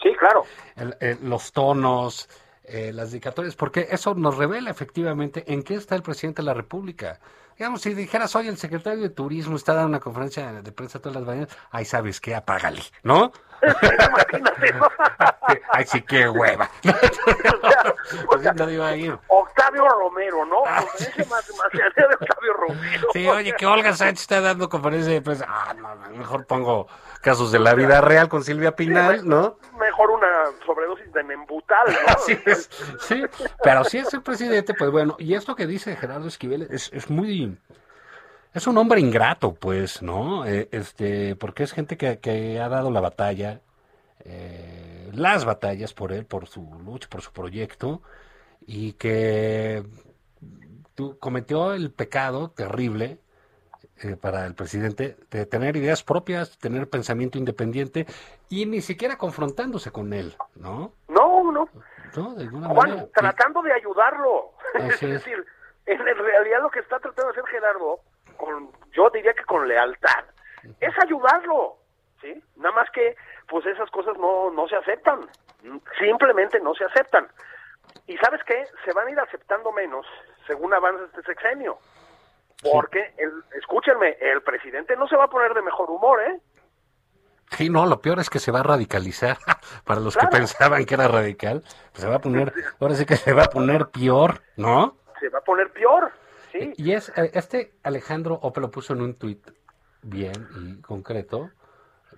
[0.02, 0.42] Sí, claro.
[0.76, 2.28] el- el- los tonos,
[2.64, 6.54] eh, las dedicatorias, porque eso nos revela efectivamente en qué está el presidente de la
[6.54, 7.18] República.
[7.58, 11.16] Digamos, si dijeras, oye, el secretario de Turismo está dando una conferencia de prensa todas
[11.16, 12.36] las mañanas, ay, ¿sabes qué?
[12.36, 13.32] Apágale, ¿no?
[13.62, 14.88] Imagínate, ¿no?
[15.72, 16.70] ay, sí, qué hueva.
[18.28, 19.12] O sea, o Pues ahí.
[19.28, 20.62] Octavio Romero, ¿no?
[20.66, 23.08] Ah, Conferencia más mañanera de Octavio Romero.
[23.12, 25.44] Sí, oye, que Olga Sánchez está dando conferencia de prensa.
[25.48, 26.86] Ah, no, no, mejor pongo
[27.20, 29.58] casos de la vida real con Silvia Pinal, ¿no?
[29.78, 32.14] Mejor una sobredosis de Nembutal, ¿no?
[33.00, 33.22] Sí,
[33.62, 37.10] pero si es el presidente, pues bueno, y esto que dice Gerardo Esquivel es, es
[37.10, 37.56] muy,
[38.54, 40.46] es un hombre ingrato, pues, ¿no?
[40.46, 43.60] Eh, este, porque es gente que, que ha dado la batalla,
[44.24, 48.02] eh, las batallas por él, por su lucha, por su proyecto,
[48.66, 49.84] y que
[51.20, 53.18] cometió el pecado terrible
[54.02, 58.06] eh, para el presidente de tener ideas propias, tener pensamiento independiente
[58.48, 60.92] y ni siquiera confrontándose con él, ¿no?
[61.08, 61.68] No, no.
[62.16, 62.34] ¿No?
[62.34, 63.08] De alguna Juan, manera.
[63.14, 64.52] tratando de ayudarlo.
[64.74, 65.10] Es es.
[65.10, 65.44] decir,
[65.86, 68.00] en realidad lo que está tratando de hacer Gerardo,
[68.36, 70.24] con, yo diría que con lealtad,
[70.80, 71.76] es ayudarlo,
[72.20, 72.42] ¿sí?
[72.56, 73.16] Nada más que,
[73.48, 75.20] pues esas cosas no, no se aceptan,
[75.98, 77.26] simplemente no se aceptan.
[78.06, 78.66] ¿Y sabes qué?
[78.84, 80.06] Se van a ir aceptando menos
[80.46, 81.78] según avanza este sexenio.
[82.62, 86.40] Porque, el, escúchenme, el presidente no se va a poner de mejor humor, ¿eh?
[87.52, 89.38] Sí, no, lo peor es que se va a radicalizar.
[89.84, 90.28] Para los Claro.
[90.30, 93.44] que pensaban que era radical, pues se va a poner, ahora sí que se va
[93.44, 94.96] a poner peor, ¿no?
[95.20, 96.12] Se va a poner peor,
[96.52, 96.72] ¿sí?
[96.76, 99.48] Y es, eh, este Alejandro Ope lo puso en un tuit
[100.02, 101.50] bien y concreto,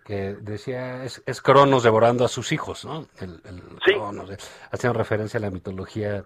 [0.04, 3.06] que decía, es, es Cronos devorando a sus hijos, ¿no?
[3.20, 3.92] El, el Sí.
[3.94, 4.36] Cronos, eh,
[4.72, 6.24] haciendo referencia a la mitología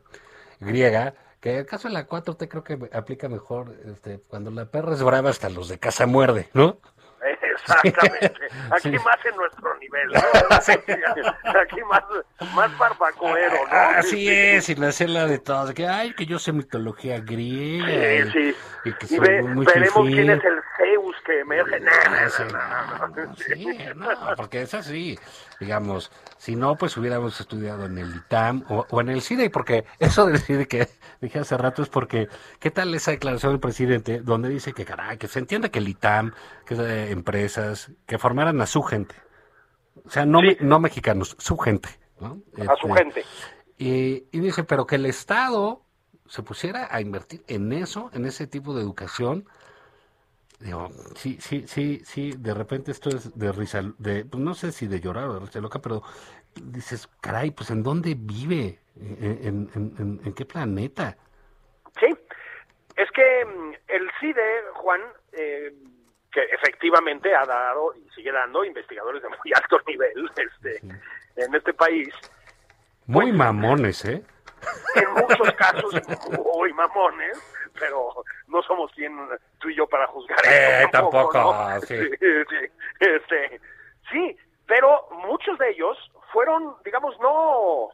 [0.60, 1.14] griega,
[1.44, 5.02] que el caso de la 4T creo que aplica mejor, este, cuando la perra es
[5.02, 6.78] brava hasta los de casa muerde, ¿no?
[7.22, 8.32] Exactamente.
[8.70, 8.96] Aquí Sí.
[9.04, 10.08] más en nuestro nivel.
[10.12, 10.20] ¿no?
[11.60, 12.02] Aquí más,
[12.54, 13.68] más barbacoero, ¿no?
[13.70, 18.30] Ah, Así es, y la cela de todos, que ay, que yo sé mitología griega.
[18.32, 18.56] Sí, sí.
[18.86, 20.60] Y que Y soy ve- muy veremos quién es el
[21.14, 21.80] Zeus que emerge.
[21.80, 25.18] No, no, no, sí, no, porque es así,
[25.60, 29.84] digamos, si no, pues hubiéramos estudiado en el ITAM o, o en el CIDE, porque
[29.98, 30.88] eso del CIDE que
[31.20, 35.18] dije hace rato es porque, ¿qué tal esa declaración del presidente donde dice que, caray,
[35.18, 36.32] que se entiende que el ITAM,
[36.66, 39.14] que eh, empresas, que formaran a su gente,
[40.04, 41.88] o sea, no, me- no mexicanos, su gente,
[42.20, 42.42] ¿no?
[42.66, 43.24] A su Este, gente.
[43.78, 45.82] y, y dice, pero que el Estado
[46.26, 49.48] se pusiera a invertir en eso, en ese tipo de educación.
[50.60, 54.72] Digo, sí, sí, sí, sí, de repente esto es de risa, de, pues no sé
[54.72, 56.02] si de llorar o de risa loca, pero
[56.54, 58.78] dices, caray, pues ¿en dónde vive?
[58.96, 61.16] ¿En, en, en- en qué planeta?
[61.98, 62.06] Sí,
[62.96, 65.00] es que mm, el CIDE, Juan,
[65.32, 65.72] eh,
[66.32, 70.80] que efectivamente ha dado y sigue dando investigadores de muy alto nivel este,
[71.36, 72.08] en este país,
[73.06, 74.22] Muy Pues- mamones, ¿eh?
[74.94, 75.92] en muchos casos
[76.54, 77.36] muy mamones,
[77.78, 78.12] pero
[78.48, 79.16] no somos quien
[79.58, 81.80] tú y yo para juzgar Eh, eso tampoco, ¿no?
[81.86, 81.96] sí.
[82.18, 83.60] sí, este,
[84.10, 85.96] sí, pero muchos de ellos
[86.32, 87.90] fueron, digamos, no,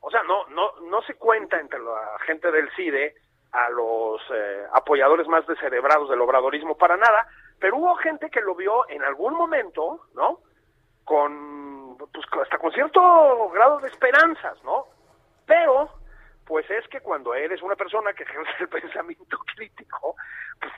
[0.00, 3.14] o sea, no, no, no se cuenta entre la gente del CIDE
[3.52, 7.26] a los eh, apoyadores más descerebrados del obradorismo para nada,
[7.60, 10.40] pero hubo gente que lo vio en algún momento, ¿no?
[11.04, 14.86] Con, pues, hasta con cierto grado de esperanzas, ¿no?
[15.46, 15.88] Pero,
[16.46, 20.16] pues es que cuando eres una persona que ejerce el pensamiento crítico,
[20.60, 20.72] pues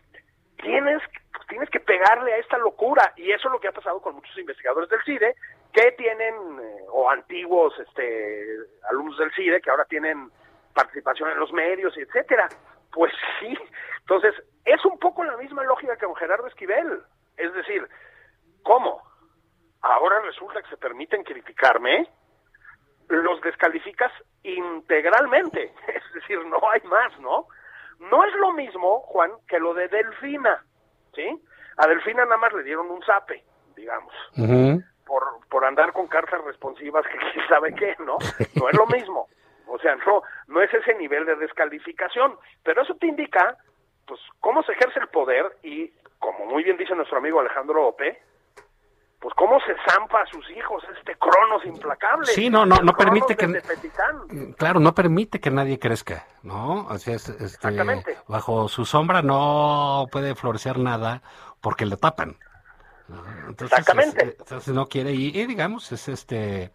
[0.62, 1.02] tienes,
[1.32, 3.12] pues, tienes que pegarle a esta locura.
[3.16, 5.34] Y eso es lo que ha pasado con muchos investigadores del CIDE
[5.72, 8.46] que tienen, eh, o antiguos este,
[8.90, 10.30] alumnos del CIDE que ahora tienen
[10.74, 12.48] participación en los medios, etcétera.
[12.92, 13.56] Pues sí,
[14.00, 17.02] entonces es un poco la misma lógica que con Gerardo Esquivel.
[17.36, 17.86] Es decir,
[18.62, 19.02] ¿cómo?
[19.82, 22.08] Ahora resulta que se permiten criticarme,
[23.08, 25.72] los descalificas integralmente.
[25.88, 27.46] Es decir, no hay más, ¿no?
[27.98, 30.64] No es lo mismo, Juan, que lo de Delfina,
[31.14, 31.42] ¿sí?
[31.78, 33.42] A Delfina nada más le dieron un zape,
[33.74, 34.12] digamos,
[35.06, 38.18] por, por andar con cartas responsivas que quién sabe qué, ¿no?
[38.54, 39.28] No es lo mismo.
[39.66, 42.36] O sea, no, no es ese nivel de descalificación.
[42.62, 43.56] Pero eso te indica,
[44.06, 48.20] pues, cómo se ejerce el poder y, como muy bien dice nuestro amigo Alejandro Ope,
[49.26, 52.26] pues cómo se zampa a sus hijos este cronos implacable.
[52.26, 53.60] Sí, no, no, no permite que-.
[54.56, 56.86] Claro, no permite que nadie crezca, ¿no?
[56.88, 58.16] Así es, este, Exactamente.
[58.28, 61.22] bajo su sombra no puede florecer nada
[61.60, 62.36] porque le tapan.
[63.08, 63.16] ¿no?
[63.48, 64.28] Entonces, Exactamente.
[64.28, 66.70] es- entonces no quiere y, y digamos es este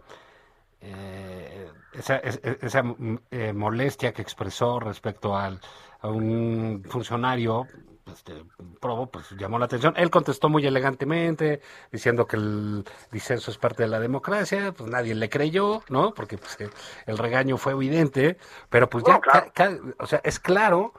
[0.81, 5.61] eh, esa, es- esa mm, eh, molestia que expresó respecto al,
[6.01, 7.65] a un funcionario
[8.13, 8.43] este,
[8.79, 9.93] probo, pues llamó la atención.
[9.97, 15.15] Él contestó muy elegantemente, diciendo que el disenso es parte de la democracia, pues nadie
[15.15, 16.13] le creyó, ¿no?
[16.13, 16.69] Porque pues, eh,
[17.05, 18.37] el regaño fue evidente,
[18.69, 19.51] pero pues ya, No, claro.
[19.53, 20.93] ca- ca- o sea, es claro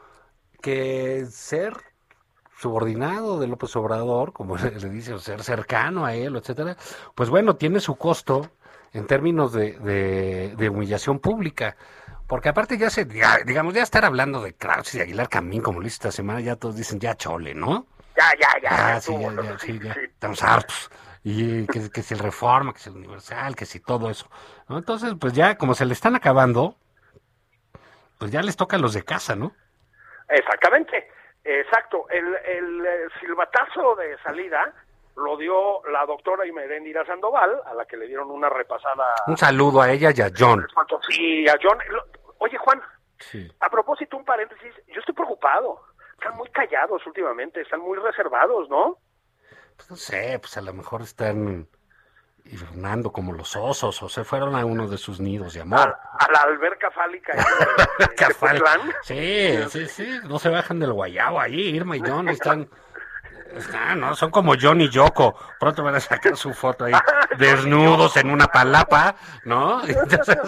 [0.61, 1.75] que ser
[2.59, 6.77] subordinado de López Obrador, como le le dice, o ser cercano a él, etcétera,
[7.15, 8.51] pues bueno, tiene su costo
[8.93, 11.77] en términos de, de- de humillación pública.
[12.33, 15.61] Porque aparte ya se, ya, digamos, ya estar hablando de Krause y de Aguilar Camín,
[15.61, 17.85] como lo hice esta semana, ya todos dicen, ya chole, ¿no?
[18.17, 18.71] Ya, ya, ya.
[18.73, 20.91] Ah, ya sí, ya, ya, sí, ya, estamos hartos.
[21.23, 24.31] Y que, que si el Reforma, que si el Universal, que si todo eso.
[24.67, 24.79] ¿no?
[24.79, 26.77] Entonces, pues ya, como se le están acabando,
[28.19, 29.53] pues ya les toca a los de casa, ¿no?
[30.31, 31.11] Exactamente,
[31.45, 32.07] exacto.
[32.09, 34.73] El, el, eh, silbatazo de salida
[35.17, 39.05] lo dio la doctora Imerendira Sandoval, a la que le dieron una repasada.
[39.27, 40.67] Un saludo a ella y a John.
[41.11, 41.77] Sí, a John.
[42.43, 42.81] Oye, Juan,
[43.21, 43.49] Sí.
[43.61, 44.75] a propósito, un paréntesis.
[44.89, 45.81] Yo estoy preocupado.
[46.19, 48.99] Están muy callados últimamente, están muy reservados, ¿no?
[49.77, 51.69] Pues no sé, pues a lo mejor están
[52.45, 55.97] hibernando como los osos, o se fueron a uno de sus nidos de A, amor.
[56.19, 57.33] a la alberca fálica.
[58.17, 58.59] Cafal.
[58.59, 58.93] Tepotlán.
[59.03, 62.69] Sí, sí, sí, no se bajan del guayabo ahí, Irma y John están,
[63.55, 66.93] están, no, son como John y Yoko, pronto van a sacar su foto ahí,
[67.39, 69.81] desnudos en una palapa, ¿no?
[69.87, 70.39] Entonces,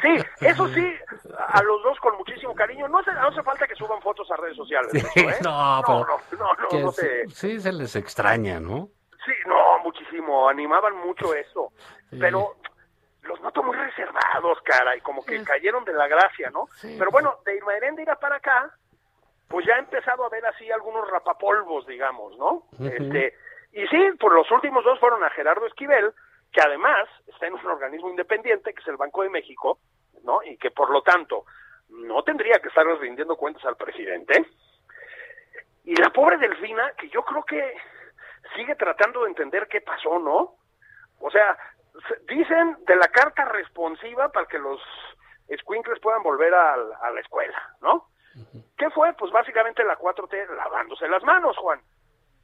[0.00, 0.94] Sí, eso sí,
[1.48, 2.88] a los dos con muchísimo cariño.
[2.88, 4.90] No hace, no hace falta que suban fotos a redes sociales.
[4.92, 5.38] sí, eso, ¿eh?
[5.42, 6.06] no, no,
[6.38, 8.88] no, no, no sí, te- sí se les extraña, ¿no?
[9.24, 10.48] Sí, no, muchísimo.
[10.48, 11.72] Animaban mucho eso.
[12.10, 12.16] Sí.
[12.20, 12.56] Pero
[13.22, 16.66] los noto muy reservados, cara, y como que cayeron de la gracia, ¿no?
[16.80, 18.74] Pero bueno, de Irma Heréndira para acá,
[19.46, 22.64] pues ya ha empezado a ver así algunos rapapolvos, digamos, ¿no?
[22.84, 23.36] este,
[23.74, 26.12] y sí, pues los últimos dos fueron a Gerardo Esquivel,
[26.52, 29.78] que además está en un organismo independiente, que es el Banco de México,
[30.22, 30.42] ¿no?
[30.42, 31.44] Y que por lo tanto
[31.88, 34.46] no tendría que estar rindiendo cuentas al presidente.
[35.84, 37.74] Y la pobre Delfina, que yo creo que
[38.54, 40.56] sigue tratando de entender qué pasó, ¿no?
[41.20, 41.56] O sea,
[42.08, 44.80] se- dicen de la carta responsiva para que los
[45.48, 48.08] escuincles puedan volver al- a, la escuela, ¿no?
[48.78, 49.12] ¿Qué fue?
[49.14, 51.80] Pues básicamente la 4T lavándose las manos, Juan.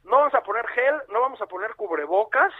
[0.03, 2.53] no vamos a poner gel, no vamos a poner cubrebocas,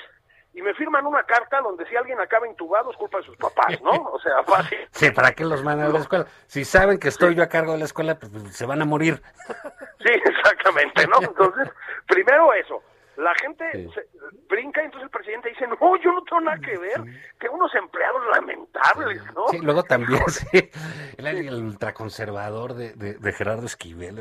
[0.59, 3.79] y me firman una carta donde si alguien acaba intubado es culpa de sus papás,
[3.81, 3.91] ¿no?
[3.91, 4.77] O sea, fácil.
[4.91, 6.25] Sí, ¿para qué los mandan a la escuela?
[6.47, 8.85] Si saben que estoy yo a cargo de la escuela, pues, pues, se van a
[8.85, 9.21] morir.
[10.01, 11.21] Sí, exactamente, ¿no?
[11.21, 11.69] Entonces,
[12.07, 12.81] primero eso.
[13.17, 13.89] La gente Sí.
[13.93, 14.07] se-
[14.47, 17.01] brinca y entonces el presidente dice, no, yo no tengo nada que ver,
[17.37, 19.49] que unos empleados lamentables, ¿no?
[19.49, 20.69] Sí, luego también, sí,
[21.17, 24.15] el, el ultraconservador de, de, de Gerardo Esquivel.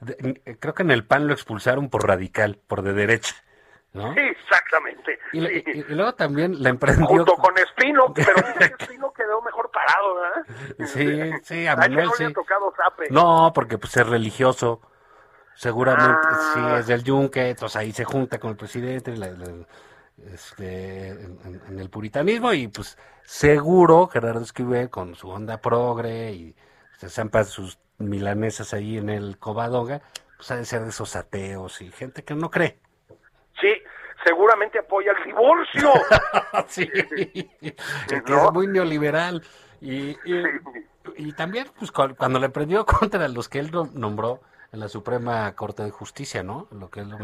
[0.00, 3.34] de- creo que en el PAN lo expulsaron por radical, por de derecha,
[3.92, 4.12] ¿no?
[4.14, 5.18] Sí, exactamente.
[5.32, 5.64] Y, le- sí.
[5.74, 7.06] y- y luego también la emprendió...
[7.06, 10.86] Junto con Espino, pero Espino quedó mejor parado, ¿verdad?
[10.86, 12.24] Sí, sí, a Manuel sí.
[12.24, 13.08] ha tocado zape.
[13.10, 14.80] No, porque pues es religioso.
[15.54, 16.50] Seguramente Ah.
[16.54, 19.66] sí es del yunque, entonces ahí se junta con el presidente la- la-
[20.32, 26.56] este, en, en- el puritanismo y pues seguro Gerardo Esquivel con su onda progre y
[26.98, 30.02] se zampa sus milanesas ahí en el Covadonga,
[30.36, 32.78] pues ha de ser de esos ateos y gente que no cree.
[34.24, 35.92] Seguramente apoya el divorcio.
[36.68, 36.90] Sí,
[38.10, 39.42] es muy neoliberal.
[39.80, 40.42] Y, y,
[41.16, 44.40] y también, pues, cu- cuando le prendió contra los que él nom- nombró
[44.72, 46.66] en la Suprema Corte de Justicia, ¿no?
[46.72, 47.18] Lo que él la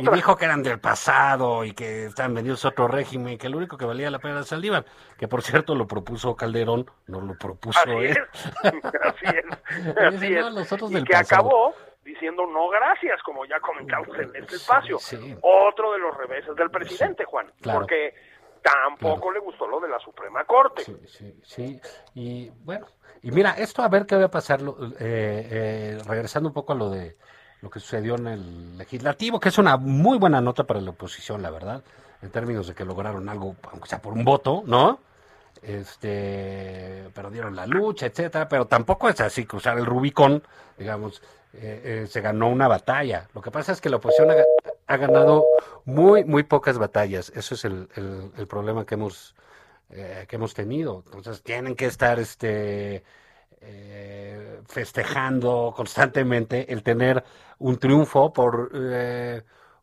[0.00, 3.58] Y dijo que eran del pasado y que estaban vendidos a otro régimen, que lo
[3.58, 4.86] único que valía la pena era Saldívar,
[5.18, 8.06] que por cierto lo propuso Calderón, no lo propuso Así él.
[8.06, 8.18] es,
[8.64, 10.52] así es, así es.
[10.52, 11.42] los otros Y del que pasado.
[11.42, 14.98] acabó diciendo no gracias, como ya comentamos en este espacio.
[14.98, 15.36] sí.
[15.42, 17.80] Otro de los reveses del presidente, Juan, claro.
[17.80, 18.14] porque
[18.62, 20.82] tampoco le gustó lo de la Suprema Corte.
[20.82, 21.80] Sí, sí, sí.
[22.14, 22.86] Y bueno,
[23.22, 26.72] y mira, esto a ver qué va a pasar, lo- eh, eh, regresando un poco
[26.72, 27.16] a lo de
[27.60, 31.42] lo que sucedió en el legislativo, que es una muy buena nota para la oposición,
[31.42, 31.84] la verdad,
[32.20, 34.98] en términos de que lograron algo, aunque sea por un voto, ¿no?
[35.62, 40.42] Este, perdieron la lucha, etcétera, pero tampoco es así cruzar el Rubicón,
[40.76, 41.22] digamos,
[41.54, 43.28] eh, eh, se ganó una batalla.
[43.34, 44.46] Lo que pasa es que la oposición ha, ga-
[44.86, 45.44] ha ganado
[45.84, 47.30] muy, muy pocas batallas.
[47.34, 47.88] Eso es el,
[48.48, 49.34] problema que hemos,
[49.90, 51.04] eh, que hemos tenido.
[51.14, 53.04] Entonces tienen que estar este,
[53.60, 57.24] eh, festejando constantemente el tener
[57.58, 58.70] un triunfo por,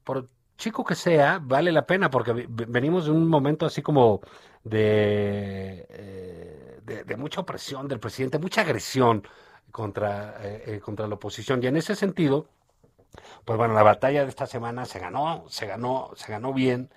[0.03, 4.21] por chico que sea, vale la pena porque ve- venimos de un momento así como
[4.63, 5.85] de,
[6.83, 9.23] de, de mucha opresión del presidente, mucha agresión
[9.71, 11.63] contra, eh, eh, contra la oposición.
[11.63, 12.47] Y en ese sentido,
[13.45, 16.89] pues bueno, la batalla de esta semana se ganó, se ganó, se ganó bien,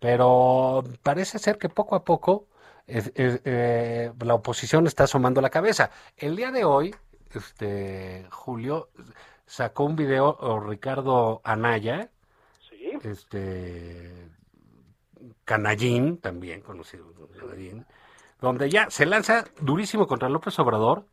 [0.00, 2.46] pero parece ser que poco a poco
[2.86, 5.90] eh, la oposición está asomando la cabeza.
[6.16, 6.94] El día de hoy,
[7.34, 8.90] este Julio
[9.46, 12.10] sacó un video o Ricardo Anaya,
[12.68, 14.28] Sí, este
[15.44, 17.86] Canallín, también conocido como Canallín,
[18.40, 21.06] donde ya se lanza durísimo contra López Obrador,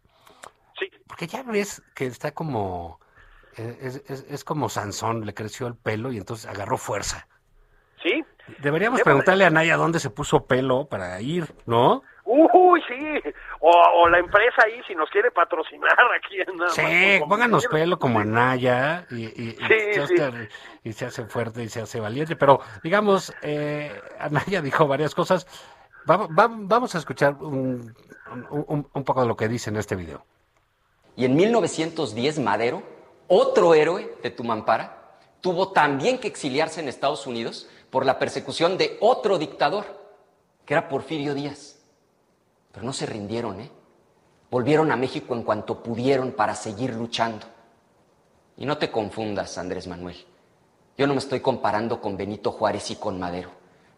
[0.80, 0.90] sí.
[1.08, 3.00] porque ya ves que está como
[3.58, 7.28] eh, es, es- es como Sansón, le creció el pelo y entonces agarró fuerza.
[8.04, 8.24] Sí.
[8.60, 12.02] Deberíamos de- preguntarle a Naya dónde se puso pelo para ir, ¿no?
[12.24, 13.22] Uy, sí.
[13.60, 17.66] O, o la empresa ahí, si nos quiere patrocinar aquí en nada más Sí, pónganos
[17.68, 20.14] pelo como Anaya y, y, y Sí, se sí.
[20.22, 20.50] hace,
[20.84, 22.36] y se hace fuerte y se hace valiente.
[22.36, 25.48] Pero, digamos, eh, Anaya dijo varias cosas.
[26.06, 27.94] Vamos, vamos a escuchar un-
[28.94, 30.24] un poco de lo que dice en este video.
[31.20, 32.82] Y en 1910 Madero,
[33.28, 38.98] otro héroe de Tumampara, tuvo también que exiliarse en Estados Unidos por la persecución de
[39.02, 39.84] otro dictador,
[40.64, 41.82] que era Porfirio Díaz.
[42.72, 43.70] Pero no se rindieron, ¿eh?
[44.50, 47.46] Volvieron a México en cuanto pudieron para seguir luchando.
[48.56, 50.26] Y no te confundas, Andrés Manuel.
[50.98, 53.50] Yo no me estoy comparando con Benito Juárez y con Madero.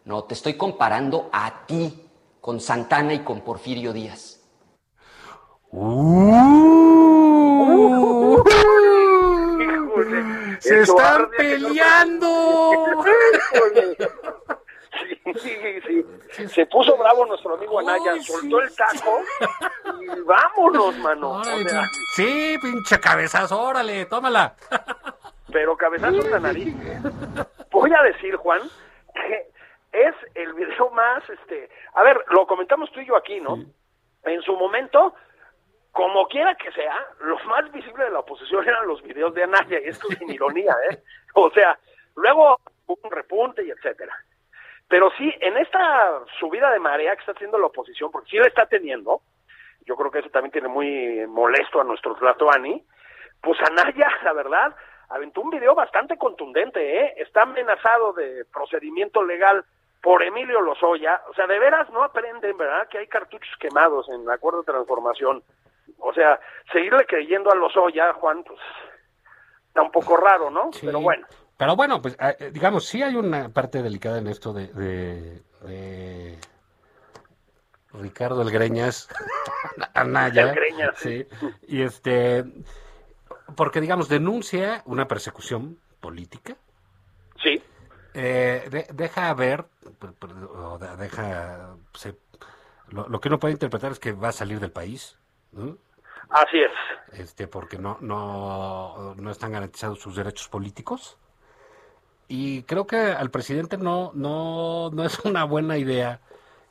[0.06, 2.04] No, te estoy comparando a ti,
[2.40, 4.40] con Santana y con Porfirio Díaz.
[5.70, 6.82] ¡Uh!
[9.62, 12.86] Híjole, ¡Se eso están peleando!
[15.36, 15.56] Sí,
[15.86, 16.48] sí, sí.
[16.48, 18.64] Se puso bravo nuestro amigo Anaya, Ay, soltó sí.
[18.66, 19.20] el taco
[20.00, 21.30] y vámonos, mano.
[21.30, 21.84] O sea,
[22.14, 24.54] sí, pinche cabezazo, órale, tómala.
[25.50, 26.74] pero cabezazo en la nariz.
[27.70, 28.60] Voy a decir, Juan,
[29.14, 29.50] que
[29.92, 33.56] es el video más, este, a ver, lo comentamos tú y yo aquí, ¿no?
[34.24, 35.14] En su momento,
[35.92, 39.78] como quiera que sea, lo más visible de la oposición eran los videos de Anaya,
[39.78, 40.98] y esto sin ironía, ¿eh?
[41.34, 41.78] O sea,
[42.16, 44.14] luego un repunte y etcétera.
[44.88, 48.46] Pero sí, en esta subida de marea que está haciendo la oposición, porque sí la
[48.46, 49.22] está teniendo,
[49.86, 52.84] yo creo que eso también tiene muy molesto a nuestro Tlatoani,
[53.40, 54.74] pues Anaya, la verdad,
[55.10, 57.14] aventó un video bastante contundente, ¿eh?
[57.18, 59.64] Está amenazado de procedimiento legal
[60.02, 62.88] por Emilio Lozoya, o sea, de veras no aprenden, ¿verdad?
[62.88, 65.42] Que hay cartuchos quemados en el acuerdo de transformación.
[65.98, 66.38] O sea,
[66.72, 68.58] seguirle creyendo a Lozoya, Juan, pues
[69.68, 70.70] está un poco raro, ¿no?
[70.72, 70.86] Sí.
[70.86, 71.26] Pero bueno.
[71.56, 75.42] Pero bueno, pues ah, eh, digamos, sí hay una parte delicada en esto de, de-
[75.62, 76.38] de
[77.92, 79.08] Ricardo El Greñas,
[79.94, 80.42] Anaya.
[80.50, 81.26] El Greñas, sí.
[81.68, 82.44] Y este,
[83.56, 86.56] porque digamos, denuncia una persecución política.
[87.42, 87.62] Sí,
[88.14, 89.64] Eh, de- deja ver,
[90.54, 92.16] o de- deja, se-
[92.88, 95.18] lo, lo que uno puede interpretar es que va a salir del país,
[95.52, 95.76] ¿no?
[96.30, 97.18] así es.
[97.18, 101.18] este, porque no, no, no están garantizados sus derechos políticos.
[102.28, 106.20] Y creo que al presidente no, no, no es una buena idea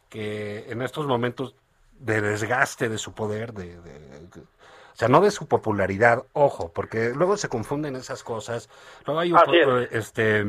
[0.09, 1.55] que en estos momentos
[1.99, 7.11] de desgaste de su poder, de, de- o sea, no de su popularidad, ojo, porque
[7.15, 8.69] luego se confunden esas cosas.
[9.05, 9.91] Luego hay un Así es.
[9.91, 10.45] este,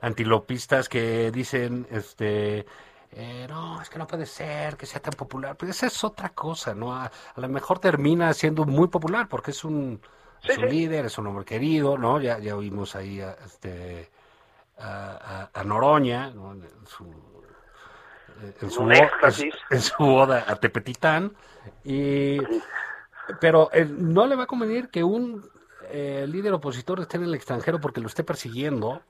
[0.00, 2.66] antilopistas que dicen, este,
[3.12, 5.56] eh, no, es que no puede ser que sea tan popular.
[5.56, 6.94] Pues esa es otra cosa, ¿no?
[6.94, 10.00] A, a lo mejor termina siendo muy popular porque es un,
[10.42, 10.70] Sí, es un sí.
[10.70, 12.20] líder, es un hombre querido, ¿no?
[12.20, 14.10] Ya, ya oímos ahí a, este,
[14.78, 16.52] a, a- Noroña, ¿no?
[16.52, 17.44] En su,
[18.60, 18.84] en su,
[19.22, 21.32] en su- en su oda a Tepetitán.
[21.84, 22.48] Y,
[23.40, 25.50] pero eh, no le va a convenir que un
[25.80, 29.02] eh, líder opositor esté en el extranjero porque lo esté persiguiendo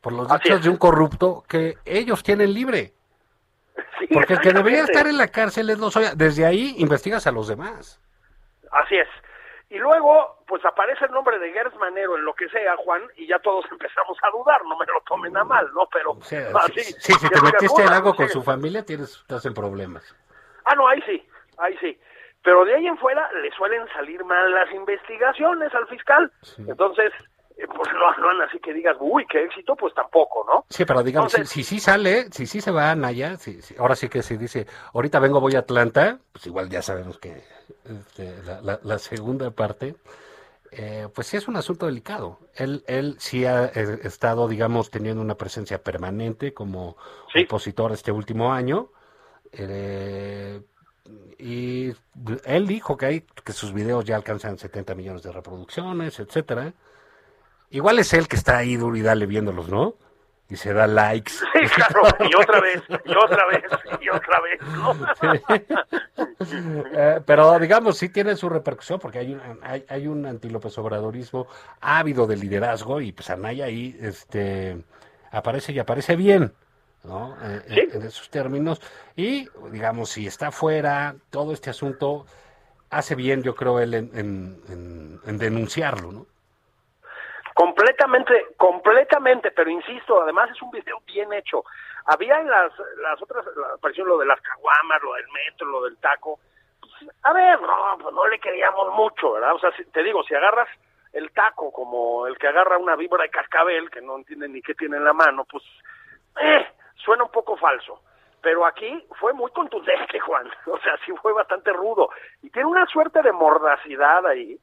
[0.00, 0.62] por los Así dichos es.
[0.62, 2.94] de un corrupto que ellos tienen libre.
[3.98, 6.14] Sí, Porque el que debería estar en la cárcel es Lozoya.
[6.14, 8.00] Desde ahí investigas a los demás.
[8.70, 9.08] Así es.
[9.70, 13.26] Y luego, pues aparece el nombre de Gers Manero en lo que sea, Juan, y
[13.26, 15.88] ya todos empezamos a dudar, no me lo tomen a mal, ¿no?
[15.92, 18.32] Pero, O sea, así, si, te metiste en "Puta, algo no con sé".
[18.34, 20.14] su familia, tienes, estás en problemas.
[20.64, 21.26] Ah, no, ahí sí,
[21.58, 21.98] ahí sí.
[22.42, 26.30] Pero de ahí en fuera le suelen salir mal las investigaciones al fiscal.
[26.58, 27.12] Entonces,
[27.66, 30.64] pues no, no así que digas, uy, qué éxito, pues tampoco, ¿no?
[30.68, 33.60] Sí, pero digamos, Entonces- si, si sí sale, si sí se va a Naya, si,
[33.62, 37.18] si- ahora sí que si dice, ahorita vengo, voy a Atlanta, pues igual ya sabemos
[37.18, 37.42] que
[37.84, 39.96] este, la, la- la segunda parte,
[40.70, 42.38] eh, pues sí es un asunto delicado.
[42.54, 46.96] Él, él sí ha eh, estado, digamos, teniendo una presencia permanente como
[47.32, 47.44] Sí.
[47.44, 48.88] opositor este último año.
[49.52, 50.62] eh,
[51.38, 51.92] y
[52.44, 56.72] él dijo que, hay, que sus videos ya alcanzan 70 millones de reproducciones, etcétera.
[57.72, 59.94] Igual es él que está ahí duro y dale viéndolos, ¿no?
[60.48, 61.32] Y se da likes.
[61.32, 63.62] Sí, claro, y otra vez, y otra vez,
[64.00, 64.96] y otra vez, ¿no?
[66.94, 71.46] Eh, pero digamos, sí tiene su repercusión porque hay un, hay, hay un anti-López Obradorismo
[71.80, 74.82] ávido de liderazgo y pues Anaya ahí este,
[75.30, 76.52] aparece y aparece bien,
[77.04, 77.36] ¿no?
[77.42, 77.80] Eh, Sí.
[77.80, 78.80] en, en esos términos.
[79.16, 82.26] Y digamos, si está fuera, todo este asunto
[82.90, 86.26] hace bien, yo creo, él en, en- en- en denunciarlo, ¿no?
[87.66, 91.62] Completamente, completamente, pero insisto, además es un video bien hecho.
[92.06, 93.46] Había en las, las otras,
[93.76, 96.40] apareció lo de las caguamas, lo del metro, lo del taco.
[96.80, 96.92] Pues,
[97.22, 99.54] a ver, no, pues no le queríamos mucho, ¿verdad?
[99.54, 100.68] O sea, si- te digo, si agarras
[101.12, 104.74] el taco como el que agarra una víbora de cascabel, que no entiende ni qué
[104.74, 105.62] tiene en la mano, pues,
[106.40, 108.02] eh, suena un poco falso.
[108.40, 110.50] Pero aquí fue muy contundente, Juan.
[110.66, 112.10] O sea, sí fue bastante rudo.
[112.42, 114.58] Y tiene una suerte de mordacidad ahí,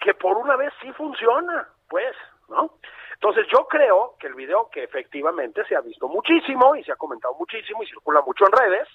[0.00, 2.16] que por una vez sí funciona, pues,
[2.50, 2.74] ¿no?
[3.14, 6.96] Entonces yo creo que el video que efectivamente se ha visto muchísimo y se ha
[6.96, 8.88] comentado muchísimo y circula mucho en redes,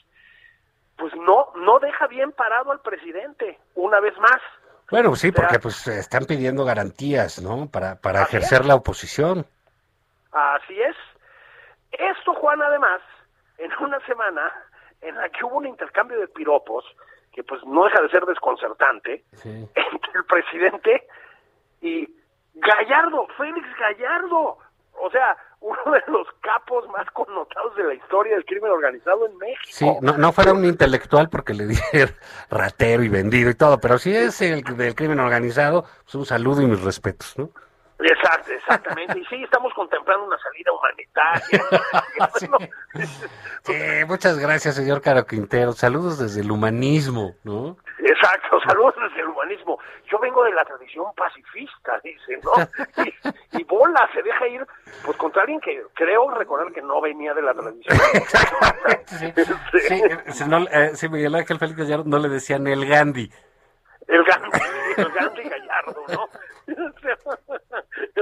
[0.98, 4.42] pues no no deja bien parado al presidente una vez más.
[4.92, 7.68] Bueno, sí, O sea, porque pues están pidiendo garantías, ¿no?
[7.72, 8.68] Para, para ejercer es.
[8.68, 9.46] la oposición.
[10.32, 10.96] Así es.
[11.92, 13.02] Esto, Juan, además,
[13.58, 14.52] en una semana
[15.02, 16.84] en la que hubo un intercambio de piropos,
[17.32, 19.50] que pues no deja de ser desconcertante, Sí.
[19.76, 21.08] entre el presidente
[21.82, 22.08] y
[22.56, 24.58] Gallardo, Félix Gallardo.
[24.98, 29.38] O sea, uno de los capos más connotados de la historia del crimen organizado en
[29.38, 29.64] México.
[29.66, 32.08] Sí, no, fuera un intelectual porque le dije
[32.50, 36.62] ratero y vendido y todo, pero si es el del crimen organizado, pues un saludo
[36.62, 37.50] y mis respetos, ¿no?
[38.00, 39.20] Exacto, exactamente.
[39.20, 41.64] Y sí, estamos contemplando una salida humanitaria.
[42.40, 42.48] Sí.
[42.48, 42.68] Bueno,
[43.64, 45.74] Sí, muchas gracias, señor Caro Quintero.
[45.74, 47.78] Saludos desde el humanismo, ¿no?
[48.00, 49.78] Exacto, saludos desde el humanismo.
[50.12, 52.52] Yo vengo de la tradición pacifista, dice, ¿no?
[53.54, 54.66] Y, y bola, se deja ir,
[55.04, 57.98] pues contra alguien que creo recordar que no venía de la tradición.
[59.08, 59.34] Sí,
[59.88, 63.30] sí, eh, no, eh, sí, Miguel Ángel Félix Gallardo no le decían el Gandhi.
[64.08, 64.60] El Gandhi,
[64.98, 66.24] el Gandhi Gallardo, ¿no?
[66.24, 67.18] O sea,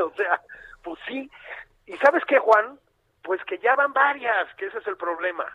[0.04, 0.42] o sea,
[0.84, 1.30] pues sí.
[1.86, 2.80] ¿Y sabes qué, Juan?
[3.24, 5.46] Pues que ya van varias, que ese es el problema,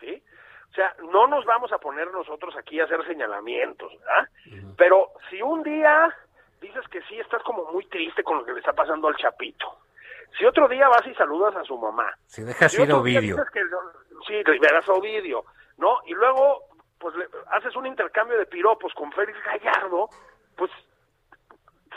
[0.00, 0.22] ¿sí?
[0.70, 4.28] O sea, no nos vamos a poner nosotros aquí a hacer señalamientos, ¿verdad?
[4.76, 6.14] Pero si un día
[6.60, 9.78] dices que sí, estás como muy triste con lo que le está pasando al Chapito.
[10.38, 12.12] Si otro día vas y saludas a su mamá.
[12.26, 13.36] Si dejas Si ir Ovidio.
[13.52, 13.60] que-
[14.26, 15.44] sí, liberas a Ovidio,
[15.78, 16.00] ¿no?
[16.06, 16.64] Y luego,
[16.98, 20.08] pues le- haces un intercambio de piropos con Félix Gallardo,
[20.56, 20.70] pues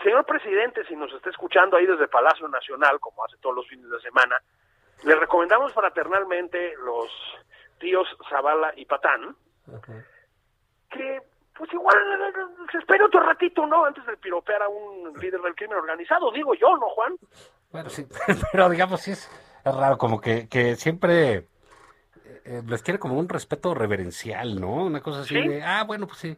[0.04, 3.90] Señor presidente, si nos está escuchando ahí desde Palacio Nacional, como hace todos los fines
[3.90, 4.42] de semana,
[5.04, 7.10] le recomendamos fraternalmente los
[7.80, 9.36] tíos Zavala y Patán,
[10.90, 11.22] que
[11.58, 11.98] pues igual
[12.72, 13.84] se espera otro ratito, ¿no?
[13.84, 17.16] Antes de piropear a un líder del crimen organizado, digo yo, ¿no, Juan?
[17.72, 18.06] Bueno, sí,
[18.54, 19.30] pero digamos, sí es,
[19.66, 21.44] es raro, como que, que siempre
[22.50, 24.86] eh, les quiere como un respeto reverencial, ¿no?
[24.86, 25.48] Una cosa así ¿Sí?
[25.48, 26.36] de, ah, bueno, pues sí,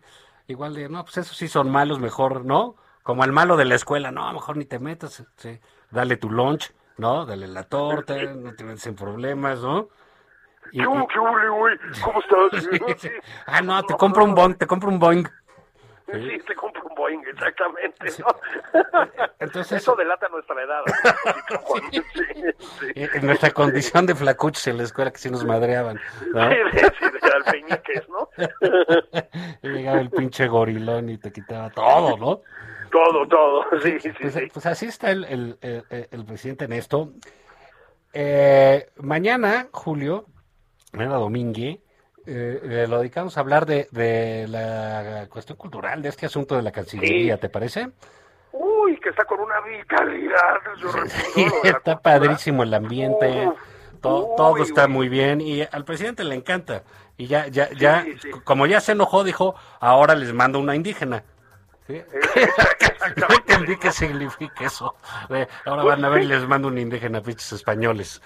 [0.47, 2.75] igual de, no, pues esos sí son malos, mejor, ¿no?
[3.01, 5.59] Como el malo de la escuela, no, mejor ni te metas, sí,
[5.89, 7.25] dale tu lunch, ¿no?
[7.25, 9.87] Dale la torta, no te metes en problemas, ¿no?
[10.73, 11.77] Y- ¿Qué hubo, y- qué hubo, güey?
[12.03, 12.61] ¿Cómo estás?
[13.01, 13.09] Sí.
[13.45, 15.23] Ah, no, te compro un Boeing, te compro un Boeing.
[16.13, 18.27] Sí, te compro un Boeing, exactamente, ¿no?
[19.39, 20.81] Entonces- Eso delata nuestra edad.
[21.91, 22.85] Sí, sí.
[22.95, 25.99] Eh, En nuestra condición de flacuchos en la escuela que sí nos madreaban,
[26.33, 26.49] ¿no?
[26.49, 28.29] Sí, de, sí, de alfeñiques, ¿no?
[29.63, 32.41] Y llegaba el pinche gorilón y te quitaba todo, ¿no?
[32.91, 34.49] Todo, todo, sí, sí, Pues, sí.
[34.51, 37.13] pues así está el, el- el- el presidente en esto.
[38.13, 40.25] Eh, mañana, Julio,
[40.91, 41.81] mañana domingue,
[42.25, 46.61] eh, eh, lo dedicamos a hablar de, de la cuestión cultural, de este asunto de
[46.61, 47.41] la Cancillería, Sí.
[47.41, 47.89] ¿te parece?
[48.53, 50.59] Uy, que está con una vitalidad.
[50.77, 53.55] Yo Sí, está padrísimo el ambiente, Uf,
[54.01, 54.91] to- uy, todo está uy.
[54.91, 56.83] muy bien y al presidente le encanta.
[57.17, 58.29] Y ya, ya, ya, sí.
[58.43, 61.23] como ya se enojó, dijo, ahora les mando una indígena.
[61.87, 62.01] ¿Sí?
[63.17, 64.95] No entendí qué significa eso.
[65.65, 68.21] Ahora van a ver y les mando un indígena, pinches españoles.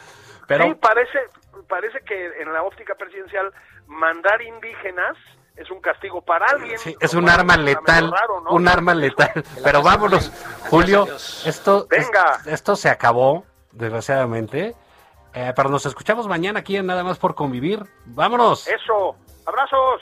[0.47, 1.17] Pero Sí, parece,
[1.63, 3.51] parece que en la óptica presidencial
[3.87, 5.15] mandar indígenas
[5.55, 6.77] es un castigo para alguien.
[6.77, 8.51] sí, es un arma letal, raro, ¿no?
[8.51, 9.31] un arma letal.
[9.63, 10.31] Pero vámonos,
[10.69, 11.05] Julio,
[11.45, 12.37] esto, Venga.
[12.41, 14.75] es- esto se acabó, desgraciadamente.
[15.33, 17.83] Eh, pero nos escuchamos mañana aquí en Nada más por convivir.
[18.05, 18.67] Vámonos.
[18.67, 20.01] Eso, abrazos.